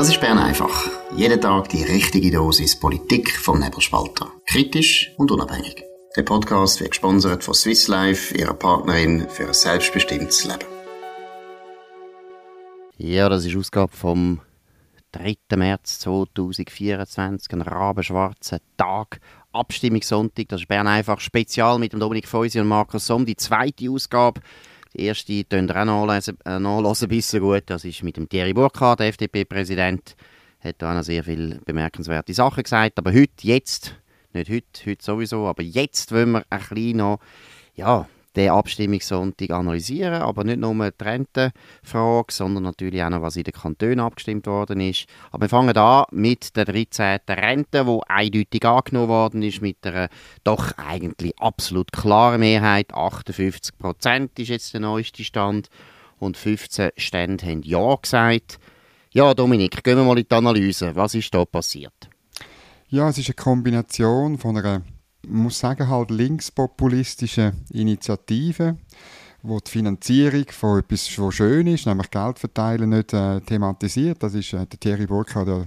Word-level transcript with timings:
Das 0.00 0.08
ist 0.08 0.18
Bern 0.22 0.38
einfach. 0.38 0.88
Jeden 1.14 1.42
Tag 1.42 1.68
die 1.68 1.82
richtige 1.82 2.30
Dosis 2.30 2.74
Politik 2.80 3.36
vom 3.36 3.60
Nebelspalter. 3.60 4.32
Kritisch 4.46 5.12
und 5.18 5.30
unabhängig. 5.30 5.84
Der 6.16 6.22
Podcast 6.22 6.80
wird 6.80 6.92
gesponsert 6.92 7.44
von 7.44 7.52
Swiss 7.52 7.86
Life, 7.86 8.34
ihrer 8.34 8.54
Partnerin 8.54 9.28
für 9.28 9.48
ein 9.48 9.52
selbstbestimmtes 9.52 10.46
Leben. 10.46 10.64
Ja, 12.96 13.28
das 13.28 13.44
ist 13.44 13.54
Ausgabe 13.54 13.94
vom 13.94 14.40
3. 15.12 15.36
März 15.56 15.98
2024, 15.98 17.52
ein 17.52 17.60
rabenschwarzer 17.60 18.60
Tag. 18.78 19.20
Abstimmungssonntag, 19.52 20.48
das 20.48 20.62
ist 20.62 20.68
Bern 20.68 20.86
einfach 20.86 21.20
spezial 21.20 21.78
mit 21.78 21.92
dem 21.92 22.00
Dominik 22.00 22.26
Feusi 22.26 22.58
und 22.58 22.68
Markus 22.68 23.04
Somm, 23.04 23.26
die 23.26 23.36
zweite 23.36 23.90
Ausgabe. 23.90 24.40
Die 24.94 25.04
erste 25.04 25.44
könnt 25.44 25.70
ihr 25.70 25.76
auch 25.80 25.84
nachlesen, 25.84 26.38
äh, 26.44 26.58
nachlesen 26.58 27.08
bis 27.08 27.30
so 27.30 27.38
gut. 27.38 27.64
Das 27.66 27.84
ist 27.84 28.02
mit 28.02 28.16
dem 28.16 28.28
Thierry 28.28 28.52
Burkhardt, 28.52 29.00
der 29.00 29.08
FDP-Präsident. 29.08 30.16
Hat 30.60 30.82
auch 30.82 30.94
noch 30.94 31.02
sehr 31.02 31.24
viele 31.24 31.60
bemerkenswerte 31.64 32.34
Sachen 32.34 32.62
gesagt. 32.62 32.98
Aber 32.98 33.12
heute, 33.12 33.30
jetzt, 33.42 33.94
nicht 34.32 34.50
heute, 34.50 34.66
heute 34.86 35.04
sowieso, 35.04 35.46
aber 35.46 35.62
jetzt 35.62 36.12
wollen 36.12 36.32
wir 36.32 36.44
ein 36.50 36.58
bisschen 36.58 36.96
noch, 36.98 37.20
ja, 37.74 38.08
den 38.36 38.50
Abstimmungssonntag 38.50 39.50
analysieren, 39.50 40.22
aber 40.22 40.44
nicht 40.44 40.60
nur 40.60 40.90
die 40.90 41.04
Rentenfrage, 41.04 42.32
sondern 42.32 42.62
natürlich 42.62 43.02
auch 43.02 43.10
noch, 43.10 43.22
was 43.22 43.36
in 43.36 43.44
den 43.44 43.54
Kantonen 43.54 44.00
abgestimmt 44.00 44.46
worden 44.46 44.80
ist. 44.80 45.06
Aber 45.30 45.42
wir 45.42 45.48
fangen 45.48 45.76
an 45.76 46.04
mit 46.12 46.56
der 46.56 46.64
13. 46.64 47.18
Rente, 47.28 47.84
die 47.84 48.00
eindeutig 48.08 48.64
angenommen 48.64 49.08
worden 49.08 49.42
ist, 49.42 49.60
mit 49.60 49.84
einer 49.84 50.08
doch 50.44 50.72
eigentlich 50.78 51.38
absolut 51.40 51.92
klaren 51.92 52.40
Mehrheit. 52.40 52.94
58 52.94 53.76
Prozent 53.78 54.38
ist 54.38 54.48
jetzt 54.48 54.74
der 54.74 54.80
neueste 54.80 55.24
Stand 55.24 55.68
und 56.18 56.36
15 56.36 56.90
Stände 56.96 57.44
haben 57.46 57.62
Ja 57.62 57.96
gesagt. 57.96 58.58
Ja, 59.12 59.34
Dominik, 59.34 59.82
gehen 59.82 59.96
wir 59.96 60.04
mal 60.04 60.18
in 60.18 60.26
die 60.30 60.34
Analyse. 60.34 60.94
Was 60.94 61.16
ist 61.16 61.34
da 61.34 61.44
passiert? 61.44 62.08
Ja, 62.88 63.08
es 63.08 63.18
ist 63.18 63.28
eine 63.28 63.34
Kombination 63.34 64.38
von 64.38 64.56
einer, 64.56 64.82
muss 65.28 65.58
sagen, 65.58 65.88
halt 65.88 66.10
linkspopulistischen 66.10 67.52
Initiative, 67.70 68.76
wo 69.42 69.58
die 69.58 69.70
Finanzierung 69.70 70.44
von 70.50 70.80
etwas, 70.80 71.18
was 71.18 71.34
schön 71.34 71.66
ist, 71.66 71.86
nämlich 71.86 72.10
Geld 72.10 72.38
verteilen, 72.38 72.90
nicht 72.90 73.12
äh, 73.12 73.40
thematisiert. 73.40 74.22
Das 74.22 74.34
ist 74.34 74.52
äh, 74.52 74.66
der 74.66 74.80
Thierry 74.80 75.06
Burkhardt 75.06 75.48
ja 75.48 75.64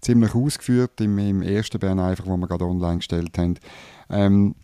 ziemlich 0.00 0.34
ausgeführt 0.34 1.00
im, 1.00 1.18
im 1.18 1.42
ersten 1.42 1.78
Bern 1.78 2.00
einfach, 2.00 2.26
wo 2.26 2.36
wir 2.36 2.48
gerade 2.48 2.64
online 2.64 2.98
gestellt 2.98 3.36
haben. 3.38 3.58
Ähm, 4.10 4.54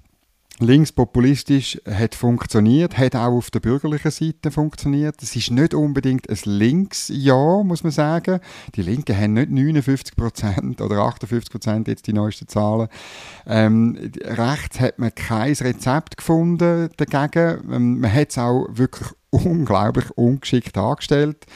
linkspopulistisch 0.60 1.80
hat 1.88 2.14
funktioniert, 2.14 2.98
hat 2.98 3.14
auch 3.14 3.36
auf 3.36 3.50
der 3.50 3.60
bürgerlichen 3.60 4.10
Seite 4.10 4.50
funktioniert. 4.50 5.22
Es 5.22 5.36
ist 5.36 5.50
nicht 5.50 5.74
unbedingt 5.74 6.28
ein 6.28 6.38
Links-Ja, 6.44 7.62
muss 7.62 7.82
man 7.82 7.92
sagen. 7.92 8.40
Die 8.74 8.82
Linken 8.82 9.16
haben 9.16 9.34
nicht 9.34 9.50
59% 9.50 10.82
oder 10.82 10.96
58% 10.96 11.88
jetzt 11.88 12.06
die 12.06 12.12
neuesten 12.12 12.48
Zahlen. 12.48 12.88
Ähm, 13.46 14.10
rechts 14.24 14.80
hat 14.80 14.98
man 14.98 15.14
kein 15.14 15.52
Rezept 15.54 16.16
gefunden 16.16 16.90
dagegen. 16.96 17.60
Ähm, 17.72 18.00
man 18.00 18.12
hat 18.12 18.30
es 18.30 18.38
auch 18.38 18.66
wirklich 18.70 19.08
unglaublich 19.30 20.10
ungeschickt 20.16 20.76
angestellt. 20.78 21.46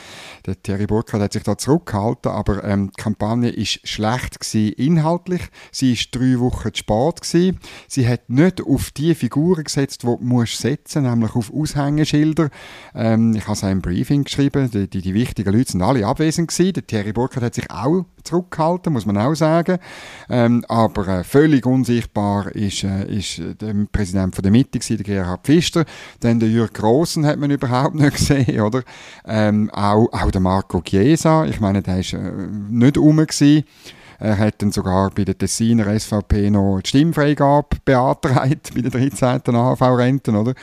Der 0.46 0.60
Thierry 0.60 0.86
Burkhardt 0.86 1.22
hat 1.22 1.32
sich 1.32 1.42
da 1.42 1.56
zurückgehalten, 1.56 2.30
aber 2.30 2.64
ähm, 2.64 2.90
die 2.90 3.02
Kampagne 3.02 3.48
ist 3.48 3.86
schlecht 3.88 4.40
gewesen, 4.40 4.72
inhaltlich. 4.74 5.42
Sie 5.70 5.92
ist 5.92 6.14
drei 6.14 6.38
Wochen 6.38 6.74
zu 6.74 6.78
spät 6.78 7.22
gewesen. 7.22 7.60
Sie 7.88 8.06
hat 8.06 8.28
nicht 8.28 8.60
auf 8.60 8.90
die 8.90 9.14
Figuren 9.14 9.64
gesetzt, 9.64 10.02
die 10.02 10.06
du 10.06 10.46
setzen, 10.46 11.04
nämlich 11.04 11.34
auf 11.34 11.52
Aushängeschilder. 11.52 12.50
Ähm, 12.94 13.34
ich 13.34 13.44
habe 13.44 13.52
es 13.52 13.62
im 13.62 13.80
Briefing 13.80 14.24
geschrieben. 14.24 14.70
Die, 14.70 14.88
die, 14.88 15.00
die, 15.00 15.14
wichtigen 15.14 15.52
Leute 15.52 15.72
sind 15.72 15.82
alle 15.82 16.06
abwesend 16.06 16.48
gewesen. 16.48 16.74
Der 16.74 16.86
Thierry 16.86 17.12
Burkhardt 17.12 17.44
hat 17.44 17.54
sich 17.54 17.70
auch 17.70 18.04
zurückgehalten, 18.24 18.92
muss 18.92 19.06
man 19.06 19.16
auch 19.16 19.34
sagen. 19.34 19.78
Ähm, 20.28 20.64
aber 20.68 21.08
äh, 21.08 21.24
völlig 21.24 21.66
unsichtbar 21.66 22.54
ist, 22.54 22.84
äh, 22.84 23.04
ist 23.06 23.40
der 23.60 23.74
Präsident 23.90 24.34
von 24.34 24.42
der 24.42 24.52
Mitte 24.52 24.78
gewesen, 24.78 24.96
der 24.98 25.04
Gerhard 25.04 25.44
Pfister. 25.44 25.84
Dann 26.20 26.40
der 26.40 26.48
Jürg 26.48 26.74
Grossen 26.74 27.26
hat 27.26 27.38
man 27.38 27.50
überhaupt 27.62 27.94
nicht 27.94 28.16
gesehen, 28.16 28.60
oder? 28.60 28.82
Ähm, 29.24 29.70
auch, 29.70 30.08
auch 30.12 30.30
der 30.30 30.40
Marco 30.40 30.80
Chiesa, 30.82 31.44
ich 31.46 31.60
meine, 31.60 31.82
der 31.82 31.96
war 31.96 32.20
äh, 32.20 32.48
nicht 32.70 32.98
rum 32.98 33.16
gewesen. 33.18 33.64
Er 34.18 34.38
hat 34.38 34.62
dann 34.62 34.70
sogar 34.70 35.10
bei 35.10 35.24
der 35.24 35.36
Tessiner 35.36 35.98
SVP 35.98 36.48
noch 36.50 36.80
die 36.80 36.88
Stimmfreigabe 36.88 37.78
beantragt, 37.84 38.70
bei 38.72 38.80
der 38.80 38.92
13. 38.92 39.52
AHV-Renten, 39.52 40.36
oder? 40.36 40.54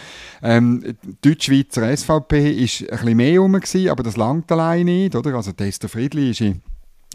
Ähm, 0.42 0.96
die 1.04 1.30
Deutschschweizer 1.30 1.96
SVP 1.96 2.52
ist 2.52 2.84
ein 2.84 2.88
bisschen 2.88 3.18
mehr 3.18 3.40
rum 3.42 3.52
gewesen, 3.52 3.90
aber 3.90 4.04
das 4.04 4.16
langt 4.16 4.50
allein 4.54 4.86
nicht, 4.86 5.14
oder? 5.14 5.34
Also 5.36 5.52
Tester 5.52 5.90
Friedli 5.90 6.30
ist 6.30 6.40
in 6.40 6.62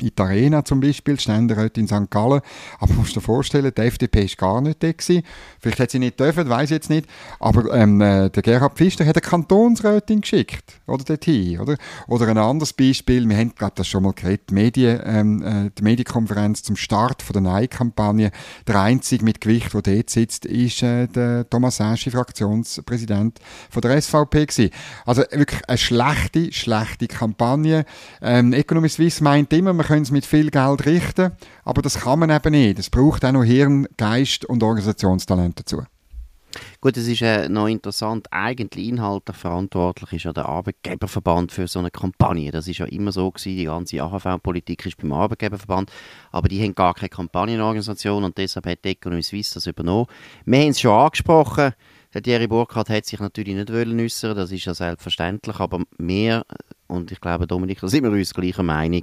in 0.00 0.10
die 0.18 0.22
Arena 0.22 0.64
zum 0.64 0.80
Beispiel, 0.80 1.18
Ständerätin 1.20 1.84
in 1.84 1.88
St. 1.88 2.10
Gallen. 2.10 2.40
Aber 2.80 2.92
du 2.92 3.00
musst 3.00 3.14
dir 3.14 3.20
vorstellen, 3.20 3.72
die 3.76 3.82
FDP 3.82 4.22
war 4.22 4.52
gar 4.52 4.60
nicht 4.60 4.82
da. 4.82 4.90
Gewesen. 4.90 5.22
Vielleicht 5.60 5.80
hat 5.80 5.90
sie 5.90 6.00
nicht 6.00 6.18
dürfen, 6.18 6.48
weiß 6.48 6.70
jetzt 6.70 6.90
nicht. 6.90 7.08
Aber 7.38 7.72
ähm, 7.72 8.00
äh, 8.00 8.28
der 8.28 8.42
Gerhard 8.42 8.76
Pfister 8.76 9.06
hat 9.06 9.16
eine 9.16 9.22
Kantonsrätin 9.22 10.20
geschickt, 10.20 10.80
oder 10.86 11.04
dorthin, 11.04 11.60
oder? 11.60 11.76
Oder 12.08 12.28
ein 12.28 12.38
anderes 12.38 12.72
Beispiel, 12.72 13.28
wir 13.28 13.36
haben 13.36 13.54
gerade 13.54 13.74
das 13.76 13.86
schon 13.86 14.02
mal 14.02 14.12
geredet, 14.12 14.50
die, 14.50 14.54
Medien, 14.54 15.00
ähm, 15.04 15.42
äh, 15.42 15.70
die 15.78 15.82
Medienkonferenz 15.82 16.62
zum 16.62 16.76
Start 16.76 17.22
von 17.22 17.34
der 17.34 17.42
Nein-Kampagne. 17.42 18.32
Der 18.66 18.80
einzige 18.80 19.24
mit 19.24 19.40
Gewicht, 19.40 19.72
der 19.74 19.82
dort 19.82 20.10
sitzt, 20.10 20.44
ist 20.44 20.82
äh, 20.82 21.06
der 21.06 21.48
Thomas 21.48 21.80
Aschi, 21.80 22.10
Fraktionspräsident 22.10 23.38
von 23.70 23.80
der 23.80 24.00
SVP 24.00 24.46
gewesen. 24.46 24.70
Also 25.06 25.22
wirklich 25.30 25.60
eine 25.68 25.78
schlechte, 25.78 26.52
schlechte 26.52 27.06
Kampagne. 27.06 27.84
Ähm, 28.20 28.52
Economy 28.52 28.88
Suisse 28.88 29.22
meint 29.22 29.52
immer, 29.52 29.72
man 29.84 29.88
können 29.88 30.02
es 30.02 30.10
mit 30.10 30.24
viel 30.24 30.50
Geld 30.50 30.86
richten, 30.86 31.32
aber 31.62 31.82
das 31.82 32.00
kann 32.00 32.18
man 32.18 32.30
eben 32.30 32.52
nicht. 32.52 32.78
Es 32.78 32.88
braucht 32.88 33.22
auch 33.22 33.32
noch 33.32 33.44
Hirn, 33.44 33.86
Geist 33.98 34.46
und 34.46 34.62
Organisationstalent 34.62 35.60
dazu. 35.60 35.82
Gut, 36.80 36.96
es 36.96 37.06
ist 37.06 37.20
äh, 37.20 37.50
noch 37.50 37.66
interessant, 37.66 38.26
eigentlich 38.30 38.88
inhaltlich 38.88 39.36
verantwortlich 39.36 40.12
ist 40.14 40.24
ja 40.24 40.32
der 40.32 40.46
Arbeitgeberverband 40.46 41.52
für 41.52 41.68
so 41.68 41.80
eine 41.80 41.90
Kampagne. 41.90 42.50
Das 42.50 42.66
ist 42.66 42.78
ja 42.78 42.86
immer 42.86 43.12
so 43.12 43.30
gewesen, 43.30 43.58
die 43.58 43.64
ganze 43.64 44.00
AHV-Politik 44.00 44.86
ist 44.86 44.96
beim 44.96 45.12
Arbeitgeberverband, 45.12 45.92
aber 46.30 46.48
die 46.48 46.62
haben 46.62 46.74
gar 46.74 46.94
keine 46.94 47.10
Kampagnenorganisation 47.10 48.24
und 48.24 48.38
deshalb 48.38 48.66
hat 48.66 48.86
Economy 48.86 49.22
Suisse 49.22 49.52
das 49.52 49.66
übernommen. 49.66 50.06
Wir 50.46 50.60
haben 50.60 50.68
es 50.70 50.80
schon 50.80 50.92
angesprochen, 50.92 51.74
der 52.14 52.22
Thierry 52.22 52.46
Burkhardt 52.46 52.88
hat 52.88 53.04
sich 53.04 53.20
natürlich 53.20 53.54
nicht 53.54 53.72
wollen 53.72 54.00
äußern, 54.00 54.34
das 54.34 54.50
ist 54.50 54.64
ja 54.64 54.72
selbstverständlich, 54.72 55.58
aber 55.58 55.82
mehr, 55.98 56.46
und 56.86 57.10
ich 57.10 57.20
glaube 57.20 57.46
Dominik, 57.46 57.80
da 57.80 57.88
sind 57.88 58.04
wir 58.04 58.12
uns 58.12 58.32
gleicher 58.32 58.62
Meinung, 58.62 59.02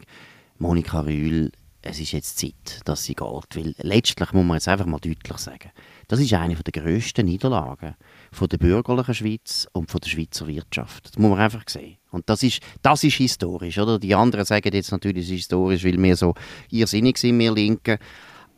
Monika 0.62 1.02
Rühl, 1.02 1.52
es 1.82 2.00
ist 2.00 2.12
jetzt 2.12 2.38
Zeit, 2.38 2.82
dass 2.86 3.04
sie 3.04 3.16
geht. 3.16 3.56
Weil 3.56 3.74
letztlich 3.80 4.32
muss 4.32 4.46
man 4.46 4.58
jetzt 4.58 4.68
einfach 4.68 4.86
mal 4.86 5.00
deutlich 5.00 5.38
sagen, 5.40 5.72
das 6.08 6.20
ist 6.20 6.32
eine 6.34 6.54
der 6.54 6.84
grössten 6.84 7.26
Niederlagen 7.26 7.96
von 8.32 8.48
der 8.48 8.60
bürgerlichen 8.60 9.16
Schweiz 9.16 9.68
und 9.74 9.90
von 9.90 10.00
der 10.02 10.10
Schweizer 10.12 10.46
Wirtschaft. 10.46 11.08
Das 11.08 11.18
muss 11.18 11.32
man 11.32 11.40
einfach 11.40 11.64
sehen. 11.68 11.98
Und 12.12 12.30
das 12.30 12.44
ist, 12.44 12.62
das 12.84 13.04
ist 13.04 13.16
historisch, 13.16 13.80
oder? 13.80 13.98
Die 13.98 14.14
anderen 14.14 14.46
sagen 14.46 14.72
jetzt 14.72 14.92
natürlich, 14.92 15.26
es 15.26 15.32
ist 15.32 15.38
historisch, 15.38 15.84
weil 15.84 16.00
wir 16.00 16.16
so 16.16 16.36
irrsinnig 16.70 17.18
sind, 17.18 17.40
wir 17.40 17.54
Linken. 17.56 17.98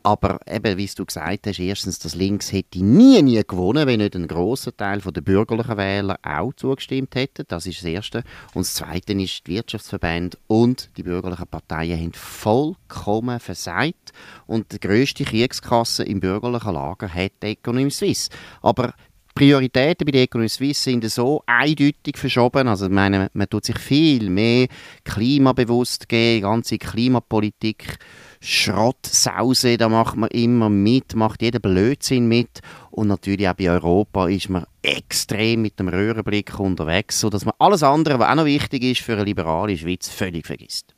Aber 0.05 0.39
eben, 0.45 0.77
wie 0.77 0.89
du 0.93 1.05
gesagt 1.05 1.47
hast, 1.47 1.59
erstens, 1.59 1.97
das 1.97 2.13
Links 2.13 2.51
hätte 2.51 2.83
nie, 2.83 3.21
nie 3.21 3.41
gewonnen, 3.47 3.87
wenn 3.87 3.99
nicht 3.99 4.17
ein 4.17 4.27
großer 4.27 4.75
Teil 4.75 4.99
der 4.99 5.21
bürgerlichen 5.21 5.77
Wähler 5.77 6.19
auch 6.21 6.51
zugestimmt 6.53 7.15
hätte. 7.15 7.45
Das 7.45 7.65
ist 7.65 7.77
das 7.77 7.85
Erste. 7.85 8.23
Und 8.53 8.65
das 8.65 8.73
Zweite 8.73 9.13
ist, 9.13 9.47
die 9.47 9.53
Wirtschaftsverbände 9.53 10.37
und 10.47 10.89
die 10.97 11.03
bürgerlichen 11.03 11.47
Parteien 11.47 11.97
haben 11.97 12.13
vollkommen 12.13 13.39
versagt. 13.39 14.11
Und 14.45 14.73
die 14.73 14.79
grösste 14.81 15.23
Kriegskasse 15.23 16.03
im 16.03 16.19
bürgerlichen 16.19 16.73
Lager 16.73 17.07
hat 17.07 17.31
die 17.41 17.47
Economy 17.47 17.89
Suisse. 17.89 18.29
Aber 18.61 18.93
Prioritäten 19.35 20.05
bei 20.05 20.11
der 20.11 20.23
Economy 20.23 20.49
Suisse 20.49 20.83
sind 20.83 21.09
so 21.09 21.41
eindeutig 21.47 22.17
verschoben. 22.17 22.67
Also, 22.67 22.85
ich 22.85 22.91
meine, 22.91 23.29
man 23.33 23.49
tut 23.49 23.65
sich 23.65 23.79
viel 23.79 24.29
mehr 24.29 24.67
klimabewusst 25.05 26.07
geben, 26.07 26.43
ganze 26.43 26.77
Klimapolitik 26.77 27.97
Schrottsause, 28.45 29.77
da 29.77 29.87
macht 29.87 30.17
man 30.17 30.29
immer 30.31 30.69
mit, 30.69 31.15
macht 31.15 31.41
jeder 31.41 31.59
Blödsinn 31.59 32.27
mit. 32.27 32.59
Und 32.91 33.07
natürlich 33.07 33.47
auch 33.47 33.53
bei 33.53 33.69
Europa 33.69 34.27
ist 34.27 34.49
man 34.49 34.65
extrem 34.81 35.61
mit 35.61 35.79
dem 35.79 35.87
Röhrenblick 35.87 36.59
unterwegs, 36.59 37.21
sodass 37.21 37.45
man 37.45 37.53
alles 37.57 37.83
andere, 37.83 38.19
was 38.19 38.29
auch 38.29 38.35
noch 38.35 38.45
wichtig 38.45 38.83
ist 38.83 39.01
für 39.01 39.13
eine 39.13 39.23
liberale 39.23 39.77
Schweiz, 39.77 40.09
völlig 40.09 40.45
vergisst. 40.45 40.93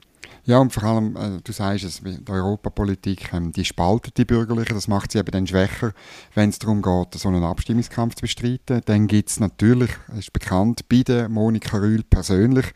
Ja, 0.48 0.60
und 0.60 0.72
vor 0.72 0.84
allem, 0.84 1.16
äh, 1.16 1.42
du 1.44 1.52
sagst 1.52 1.84
es, 1.84 2.02
die 2.04 2.32
Europapolitik, 2.32 3.34
ähm, 3.34 3.52
die 3.52 3.66
spaltet 3.66 4.16
die 4.20 4.26
Bürgerlichen, 4.26 4.76
das 4.76 4.88
macht 4.88 5.12
sie 5.12 5.18
eben 5.18 5.32
dann 5.32 5.48
schwächer, 5.48 5.92
wenn 6.36 6.50
es 6.50 6.60
darum 6.60 6.84
geht, 6.84 7.20
so 7.20 7.30
einen 7.30 7.44
Abstimmungskampf 7.44 8.14
zu 8.14 8.22
bestreiten. 8.22 8.82
Dann 8.86 9.08
gibt 9.08 9.30
es 9.30 9.40
natürlich, 9.40 9.90
es 10.12 10.20
ist 10.20 10.34
bekannt, 10.34 10.88
bei 10.88 11.28
Monika 11.28 11.78
Rühl 11.78 12.04
persönlich, 12.04 12.68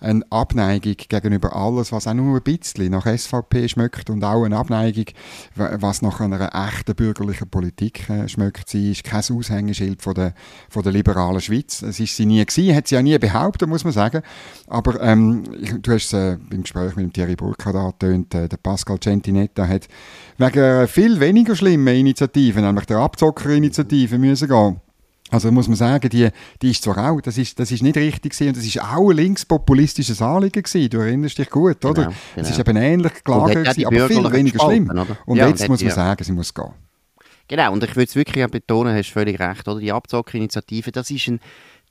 eine 0.00 0.24
Abneigung 0.30 0.94
gegenüber 0.96 1.54
alles, 1.54 1.92
was 1.92 2.06
auch 2.06 2.14
nur 2.14 2.36
ein 2.36 2.42
bisschen 2.42 2.92
nach 2.92 3.04
SVP 3.04 3.68
schmeckt 3.68 4.08
und 4.08 4.24
auch 4.24 4.44
eine 4.44 4.56
Abneigung, 4.56 5.06
was 5.54 6.00
nach 6.00 6.20
einer 6.20 6.54
echten 6.54 6.94
bürgerlichen 6.94 7.50
Politik 7.50 8.08
äh, 8.08 8.26
schmeckt. 8.26 8.70
Sie 8.70 8.92
ist 8.92 9.04
kein 9.04 9.18
Aushängeschild 9.18 10.00
von 10.00 10.14
der, 10.14 10.32
von 10.70 10.82
der 10.82 10.92
liberalen 10.92 11.42
Schweiz. 11.42 11.82
Es 11.82 12.00
ist 12.00 12.16
sie 12.16 12.24
nie 12.24 12.42
gewesen, 12.42 12.74
hat 12.74 12.88
sie 12.88 12.94
ja 12.94 13.02
nie 13.02 13.18
behauptet, 13.18 13.68
muss 13.68 13.84
man 13.84 13.92
sagen. 13.92 14.22
Aber 14.66 14.98
ähm, 15.02 15.44
du 15.82 15.92
hast 15.92 16.06
es 16.06 16.12
äh, 16.14 16.38
im 16.50 16.62
Gespräch 16.62 16.96
mit 16.96 17.04
dem 17.04 17.17
Thierry 17.18 17.34
Burkhardt 17.34 17.74
angetönt, 17.74 18.32
äh, 18.34 18.48
der 18.48 18.58
Pascal 18.58 19.00
Centinetta 19.00 19.66
hat 19.66 19.88
wegen 20.36 20.86
viel 20.86 21.18
weniger 21.18 21.56
schlimmen 21.56 21.94
Initiativen, 21.96 22.64
nämlich 22.64 22.86
der 22.86 22.98
Abzockerinitiative, 22.98 24.18
müssen 24.18 24.48
gehen. 24.48 24.80
Also 25.30 25.50
muss 25.50 25.66
man 25.66 25.76
sagen, 25.76 26.08
die, 26.08 26.28
die 26.62 26.70
ist 26.70 26.82
zwar 26.84 27.10
auch, 27.10 27.20
das 27.20 27.36
ist, 27.36 27.58
das 27.58 27.72
ist 27.72 27.82
nicht 27.82 27.96
richtig 27.96 28.32
gewesen, 28.32 28.48
und 28.48 28.56
das 28.56 28.64
ist 28.64 28.80
auch 28.80 29.10
ein 29.10 29.16
linkspopulistisches 29.16 30.22
Anliegen 30.22 30.62
gewesen, 30.62 30.88
du 30.88 30.98
erinnerst 30.98 31.38
dich 31.38 31.50
gut, 31.50 31.84
oder? 31.84 32.04
Genau, 32.04 32.06
genau. 32.06 32.14
Es 32.36 32.50
ist 32.50 32.58
eben 32.58 32.76
ähnlich 32.76 33.24
gelagert 33.24 33.64
gewesen, 33.64 33.86
aber 33.86 34.06
viel 34.06 34.32
weniger 34.32 34.64
schlimm. 34.64 34.88
Oder? 34.88 35.06
Und 35.26 35.36
ja, 35.36 35.48
jetzt 35.48 35.62
und 35.62 35.70
muss 35.70 35.80
man 35.80 35.88
ja. 35.88 35.94
sagen, 35.94 36.24
sie 36.24 36.32
muss 36.32 36.54
gehen. 36.54 36.72
Genau, 37.48 37.72
und 37.72 37.82
ich 37.82 37.96
würde 37.96 38.08
es 38.08 38.14
wirklich 38.14 38.46
betonen, 38.46 38.94
hast 38.94 39.10
völlig 39.10 39.40
recht, 39.40 39.66
oder? 39.66 39.80
Die 39.80 39.90
Abzockerinitiative, 39.90 40.92
das 40.92 41.10
ist 41.10 41.26
ein 41.28 41.40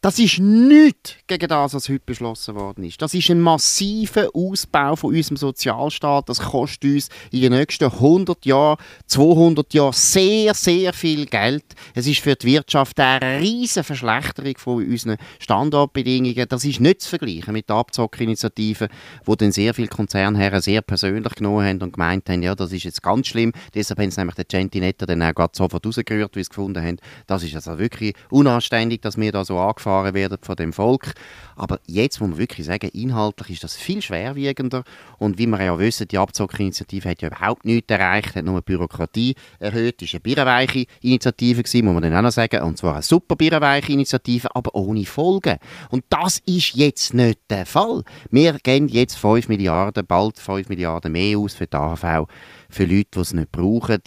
das 0.02 0.20
ist 0.20 0.38
nichts 0.40 1.16
gegen 1.26 1.48
das, 1.48 1.74
was 1.74 1.90
heute 1.90 2.04
beschlossen 2.06 2.56
worden 2.56 2.84
ist. 2.84 3.02
Das 3.02 3.16
ist 3.16 3.32
ein 3.32 3.42
massiver 3.42 4.30
Ausbau 4.34 4.96
von 4.96 5.16
unserem 5.16 5.38
Sozialstaat. 5.38 6.30
Das 6.30 6.40
kostet 6.40 6.84
uns 6.84 7.10
in 7.32 7.42
den 7.42 7.54
nächsten 7.54 7.86
100 7.86 8.46
Jahren, 8.46 8.78
200 9.08 9.74
Jahren 9.74 9.94
sehr, 9.94 10.54
sehr 10.54 10.94
viel 10.94 11.26
Geld. 11.26 11.66
Es 11.96 12.06
ist 12.06 12.20
für 12.20 12.36
die 12.36 12.48
Wirtschaft 12.48 13.00
eine 13.00 13.40
riesige 13.42 13.84
Verschlechterung 13.84 14.58
von 14.58 14.86
unseren 14.86 15.18
Standortbedingungen. 15.40 16.48
Das 16.48 16.64
ist 16.64 16.80
nicht 16.80 17.02
zu 17.02 17.10
vergleichen 17.10 17.54
mit 17.54 17.68
der 17.68 17.78
Abzockerinitiative, 17.78 18.90
wo 19.26 19.36
dann 19.36 19.52
sehr 19.52 19.74
viele 19.74 19.88
Konzernherren 19.88 20.62
sehr 20.62 20.84
persönlich 20.84 21.34
genommen 21.34 21.66
haben 21.66 21.82
und 21.82 21.94
gemeint 21.94 22.30
haben, 22.30 22.44
ja, 22.44 22.54
das 22.54 22.72
ist 22.72 22.84
jetzt 22.84 23.02
ganz 23.02 23.28
schlimm. 23.28 23.52
Deshalb 23.74 24.00
haben 24.00 24.12
sie 24.12 24.20
nämlich 24.20 24.36
den 24.36 24.48
Gentinetta 24.48 25.08
dann 25.08 25.24
auch 25.24 25.48
sofort 25.54 25.86
rausgerührt, 25.86 26.36
wie 26.36 26.44
sie 26.44 26.50
gefunden 26.50 26.86
haben. 26.86 26.98
Das 27.26 27.42
ist 27.42 27.56
also 27.56 27.80
wirklich 27.80 28.14
unanständig, 28.30 29.02
dass 29.02 29.18
wir 29.18 29.32
da 29.32 29.44
so 29.44 29.58
angefangen 29.58 29.87
gefahren 29.88 30.14
werden 30.14 30.38
von 30.42 30.56
dem 30.56 30.74
Volk. 30.74 31.14
Aber 31.56 31.80
jetzt 31.88 32.20
muss 32.20 32.30
man 32.30 32.38
wirklich 32.38 32.68
sagen, 32.68 32.90
inhaltlich 32.94 33.52
ist 33.52 33.64
das 33.64 33.76
viel 33.76 34.02
schwerwiegender. 34.02 34.84
Und 35.18 35.38
wie 35.38 35.48
wir 35.48 35.64
ja 35.64 35.80
wissen, 35.80 36.08
die 36.08 36.18
Abzockerinitiative 36.18 37.10
hat 37.10 37.22
ja 37.22 37.30
überhaupt 37.30 37.66
nichts 37.66 37.90
erreicht, 37.90 38.36
hat 38.36 38.46
nur 38.46 38.62
Bürokratie 38.62 39.36
erhöht. 39.60 40.02
Das 40.02 40.14
war 40.14 40.18
eine 40.18 40.22
birrenweiche 40.22 40.86
Initiative, 41.02 41.64
gewesen, 41.64 41.86
muss 41.86 41.94
man 41.94 42.04
dann 42.04 42.16
auch 42.16 42.22
noch 42.22 42.32
sagen. 42.32 42.62
Und 42.64 42.78
zwar 42.78 42.94
eine 42.94 43.02
super 43.02 43.36
birrenweiche 43.36 43.94
Initiative, 43.94 44.54
aber 44.54 44.76
ohne 44.76 45.06
Folgen. 45.06 45.58
Und 45.90 46.04
das 46.10 46.40
ist 46.46 46.76
jetzt 46.76 47.14
nicht 47.14 47.40
der 47.50 47.66
Fall. 47.66 48.04
Wir 48.30 48.58
geben 48.62 48.90
jetzt 48.90 49.18
5 49.18 49.48
Milliarden, 49.48 50.06
bald 50.06 50.38
5 50.38 50.70
Milliarden 50.70 51.12
mehr 51.14 51.38
aus 51.38 51.56
für 51.56 51.68
die 51.68 51.76
AHV, 51.78 52.28
für 52.70 52.86
Leute, 52.86 53.08
die 53.14 53.20
es 53.20 53.34
nicht 53.34 53.52
brauchen 53.52 54.02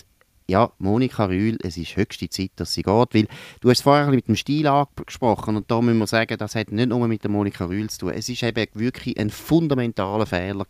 ja, 0.51 0.73
Monika 0.79 1.27
Rühl, 1.27 1.57
es 1.63 1.77
ist 1.77 1.97
höchste 1.97 2.29
Zeit, 2.29 2.51
dass 2.57 2.75
sie 2.75 2.83
geht, 2.83 3.15
weil 3.15 3.29
du 3.61 3.71
hast 3.71 3.83
vorher 3.83 4.09
mit 4.09 4.27
dem 4.29 4.37
Stil 4.37 4.67
angesprochen 4.67 5.57
und 5.57 5.71
da 5.71 5.81
müssen 5.81 5.99
wir 5.99 6.07
sagen, 6.07 6.37
das 6.37 6.55
hat 6.55 6.73
nicht 6.73 6.89
nur 6.89 7.07
mit 7.07 7.23
der 7.23 7.31
Monika 7.31 7.67
Rühl 7.67 7.89
zu 7.89 8.01
tun. 8.01 8.13
Es 8.13 8.29
ist 8.29 8.43
eben 8.43 8.67
wirklich 8.75 9.19
ein 9.19 9.31
fundamentaler 9.31 10.27
Fehler 10.27 10.67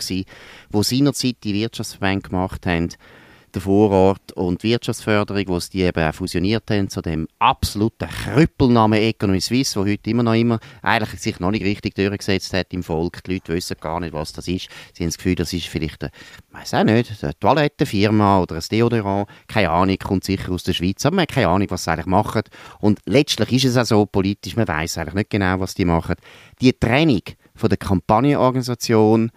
wo 0.70 0.82
seinerzeit 0.82 1.36
die 1.42 1.54
Wirtschaftsverbände 1.54 2.28
gemacht 2.28 2.66
haben, 2.66 2.90
der 3.55 3.62
Vorort 3.62 4.32
und 4.32 4.62
Wirtschaftsförderung, 4.62 5.49
wo 5.49 5.61
sie 5.61 5.70
die 5.70 5.82
eben 5.82 6.02
auch 6.02 6.14
fusioniert 6.14 6.70
haben 6.70 6.88
zu 6.88 7.00
dem 7.02 7.29
absoluten 7.38 8.08
Krüppelnamen 8.08 8.99
Economy 8.99 9.41
Suisse, 9.41 9.79
wo 9.79 9.85
heute 9.85 10.11
immer 10.11 10.23
noch 10.23 10.35
immer 10.35 10.58
eigentlich 10.82 11.20
sich 11.20 11.41
noch 11.41 11.50
nicht 11.50 11.64
richtig 11.64 11.94
durchgesetzt 11.94 12.52
hat 12.52 12.73
im 12.73 12.82
Volk. 12.82 13.23
Die 13.25 13.35
Leute 13.35 13.55
wissen 13.55 13.76
gar 13.81 14.00
nicht, 14.00 14.12
was 14.12 14.32
das 14.32 14.49
ist. 14.49 14.69
Sie 14.94 15.02
haben 15.02 15.08
das 15.08 15.17
Gefühl, 15.17 15.35
das 15.35 15.52
ist 15.52 15.67
vielleicht 15.67 16.02
eine, 16.02 16.12
weiß 16.52 16.75
auch 16.75 16.85
nicht, 16.85 17.23
eine 17.23 17.38
Toilettenfirma 17.38 18.41
oder 18.41 18.56
ein 18.56 18.64
Deodorant. 18.70 19.29
Keine 19.49 19.70
Ahnung, 19.70 19.97
kommt 19.99 20.25
sicher 20.25 20.52
aus 20.52 20.62
der 20.62 20.73
Schweiz, 20.73 21.05
aber 21.05 21.17
man 21.17 21.23
hat 21.23 21.32
keine 21.32 21.49
Ahnung, 21.49 21.69
was 21.70 21.85
sie 21.85 21.91
eigentlich 21.91 22.06
machen. 22.06 22.43
Und 22.81 23.00
letztlich 23.06 23.52
ist 23.52 23.64
es 23.64 23.76
auch 23.76 23.85
so 23.85 24.06
politisch, 24.06 24.56
man 24.56 24.69
weiß 24.69 24.99
eigentlich 24.99 25.14
nicht 25.14 25.31
genau, 25.31 25.61
was 25.61 25.75
die 25.75 25.85
machen. 25.85 26.17
Die 26.61 26.73
Trennung 26.73 27.23
von 27.55 27.69
der 27.69 27.79
Kampagnenorganisation 27.79 29.31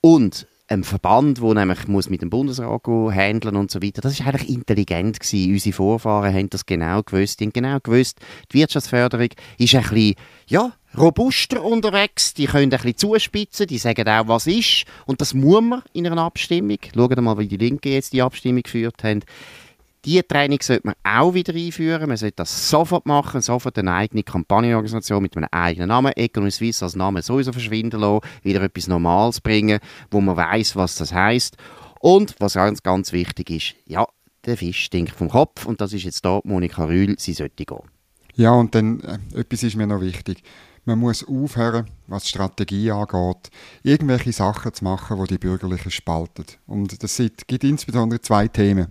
und 0.00 0.46
ein 0.70 0.84
Verband, 0.84 1.42
der 1.42 1.54
nämlich 1.54 1.88
muss 1.88 2.08
mit 2.08 2.22
dem 2.22 2.30
Bundesrat 2.30 2.86
handeln 2.86 3.56
und 3.56 3.70
so 3.72 3.82
weiter. 3.82 4.00
Das 4.00 4.12
ist 4.12 4.24
eigentlich 4.24 4.48
intelligent 4.48 5.18
gewesen. 5.18 5.52
Unsere 5.52 5.74
Vorfahren 5.74 6.32
haben 6.32 6.48
das 6.48 6.64
genau 6.64 7.02
gewusst. 7.02 7.40
Die 7.40 7.46
haben 7.46 7.52
genau 7.52 7.78
gewusst, 7.82 8.20
die 8.52 8.58
Wirtschaftsförderung 8.58 9.30
ist 9.58 9.74
ein 9.74 9.82
bisschen, 9.82 10.14
ja, 10.46 10.72
robuster 10.96 11.64
unterwegs. 11.64 12.34
Die 12.34 12.46
können 12.46 12.64
ein 12.64 12.70
bisschen 12.70 12.96
zuspitzen, 12.96 13.66
die 13.66 13.78
sagen 13.78 14.08
auch, 14.08 14.28
was 14.28 14.46
ist. 14.46 14.84
Und 15.06 15.20
das 15.20 15.34
muss 15.34 15.60
man 15.60 15.82
in 15.92 16.06
einer 16.06 16.22
Abstimmung. 16.22 16.78
Schaut 16.94 17.20
mal, 17.20 17.38
wie 17.38 17.48
die 17.48 17.56
Linke 17.56 17.90
jetzt 17.90 18.12
die 18.12 18.22
Abstimmung 18.22 18.62
geführt 18.62 19.02
haben. 19.02 19.22
Diese 20.04 20.26
Training 20.26 20.60
sollte 20.62 20.86
man 20.86 20.94
auch 21.04 21.34
wieder 21.34 21.54
einführen. 21.54 22.08
Man 22.08 22.16
sollte 22.16 22.36
das 22.36 22.70
sofort 22.70 23.04
machen, 23.04 23.42
sofort 23.42 23.78
eine 23.78 23.92
eigene 23.92 24.22
Kampagnenorganisation 24.22 25.22
mit 25.22 25.36
einem 25.36 25.48
eigenen 25.50 25.88
Namen, 25.88 26.12
Economy 26.16 26.50
Suisse 26.50 26.84
als 26.84 26.96
Name 26.96 27.20
sowieso 27.20 27.52
verschwinden 27.52 28.00
lassen, 28.00 28.26
wieder 28.42 28.62
etwas 28.62 28.88
Normales 28.88 29.40
bringen, 29.40 29.78
wo 30.10 30.20
man 30.20 30.36
weiß, 30.36 30.74
was 30.76 30.94
das 30.94 31.12
heißt. 31.12 31.56
Und 32.00 32.34
was 32.38 32.54
ganz, 32.54 32.82
ganz 32.82 33.12
wichtig 33.12 33.50
ist, 33.50 33.74
ja, 33.84 34.06
der 34.46 34.56
Fisch 34.56 34.84
stinkt 34.84 35.14
vom 35.14 35.28
Kopf 35.28 35.66
und 35.66 35.82
das 35.82 35.92
ist 35.92 36.04
jetzt 36.04 36.24
da 36.24 36.40
Monika 36.44 36.84
Rühl, 36.84 37.16
sie 37.18 37.34
sollte 37.34 37.66
gehen. 37.66 37.90
Ja, 38.34 38.52
und 38.52 38.74
dann 38.74 39.00
äh, 39.00 39.40
etwas 39.40 39.62
ist 39.62 39.76
mir 39.76 39.86
noch 39.86 40.00
wichtig. 40.00 40.42
Man 40.86 40.98
muss 40.98 41.26
aufhören, 41.28 41.90
was 42.06 42.26
Strategie 42.26 42.90
angeht, 42.90 43.50
irgendwelche 43.82 44.32
Sachen 44.32 44.72
zu 44.72 44.82
machen, 44.82 45.18
die 45.22 45.34
die 45.34 45.38
Bürgerlichen 45.38 45.90
spalten. 45.90 46.46
Und 46.66 47.02
das 47.02 47.22
gibt 47.46 47.64
insbesondere 47.64 48.22
zwei 48.22 48.48
Themen. 48.48 48.86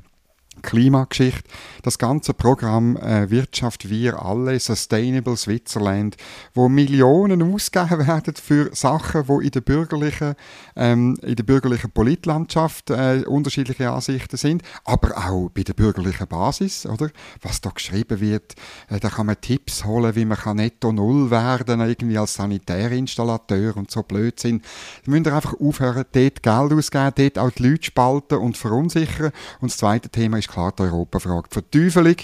Klimageschichte. 0.62 1.50
Das 1.84 1.98
ganze 1.98 2.34
Programm 2.34 2.98
äh, 2.98 3.30
Wirtschaft 3.30 3.90
wir 3.90 4.24
alle, 4.24 4.60
Sustainable 4.60 5.38
Switzerland, 5.38 6.18
wo 6.54 6.70
Millionen 6.70 7.42
ausgegeben 7.42 8.08
werden 8.08 8.36
für 8.36 8.70
Sachen, 8.74 9.28
wo 9.28 9.40
in 9.40 9.52
der 9.52 9.62
bürgerlichen, 9.62 10.36
ähm, 10.76 11.18
in 11.22 11.36
der 11.36 11.44
bürgerlichen 11.44 11.92
Politlandschaft 11.92 12.90
äh, 12.90 13.24
unterschiedliche 13.26 13.92
Ansichten 13.92 14.38
sind, 14.38 14.64
aber 14.86 15.18
auch 15.18 15.50
bei 15.50 15.64
der 15.64 15.74
bürgerlichen 15.74 16.28
Basis, 16.28 16.86
oder? 16.86 17.10
Was 17.42 17.62
da 17.62 17.70
geschrieben 17.70 18.20
wird, 18.20 18.56
äh, 18.90 19.00
da 19.00 19.10
kann 19.10 19.28
man 19.28 19.40
Tipps 19.40 19.86
holen, 19.86 20.16
wie 20.16 20.26
man 20.26 20.38
kann 20.38 20.58
netto 20.58 20.92
null 20.92 21.32
werden, 21.32 21.82
irgendwie 21.82 22.18
als 22.18 22.36
Sanitärinstallateur 22.36 23.78
und 23.78 23.92
so 23.92 24.04
Blödsinn. 24.04 24.62
Da 25.06 25.12
müsst 25.12 25.26
ihr 25.26 25.36
einfach 25.36 25.54
aufhören, 25.60 26.06
dort 26.12 26.44
Geld 26.44 26.74
auszugeben, 26.74 27.14
dort 27.16 27.40
auch 27.40 27.52
die 27.52 27.64
Leute 27.64 27.84
spalten 27.84 28.38
und 28.38 28.58
verunsichern. 28.58 29.32
Und 29.62 29.72
das 29.72 29.78
zweite 29.78 30.10
Thema 30.10 30.38
ist 30.38 30.49
klar 30.50 30.74
die 30.78 30.84
Europafrage. 30.84 31.50
Die 31.50 31.54
Verteufelung 31.54 32.16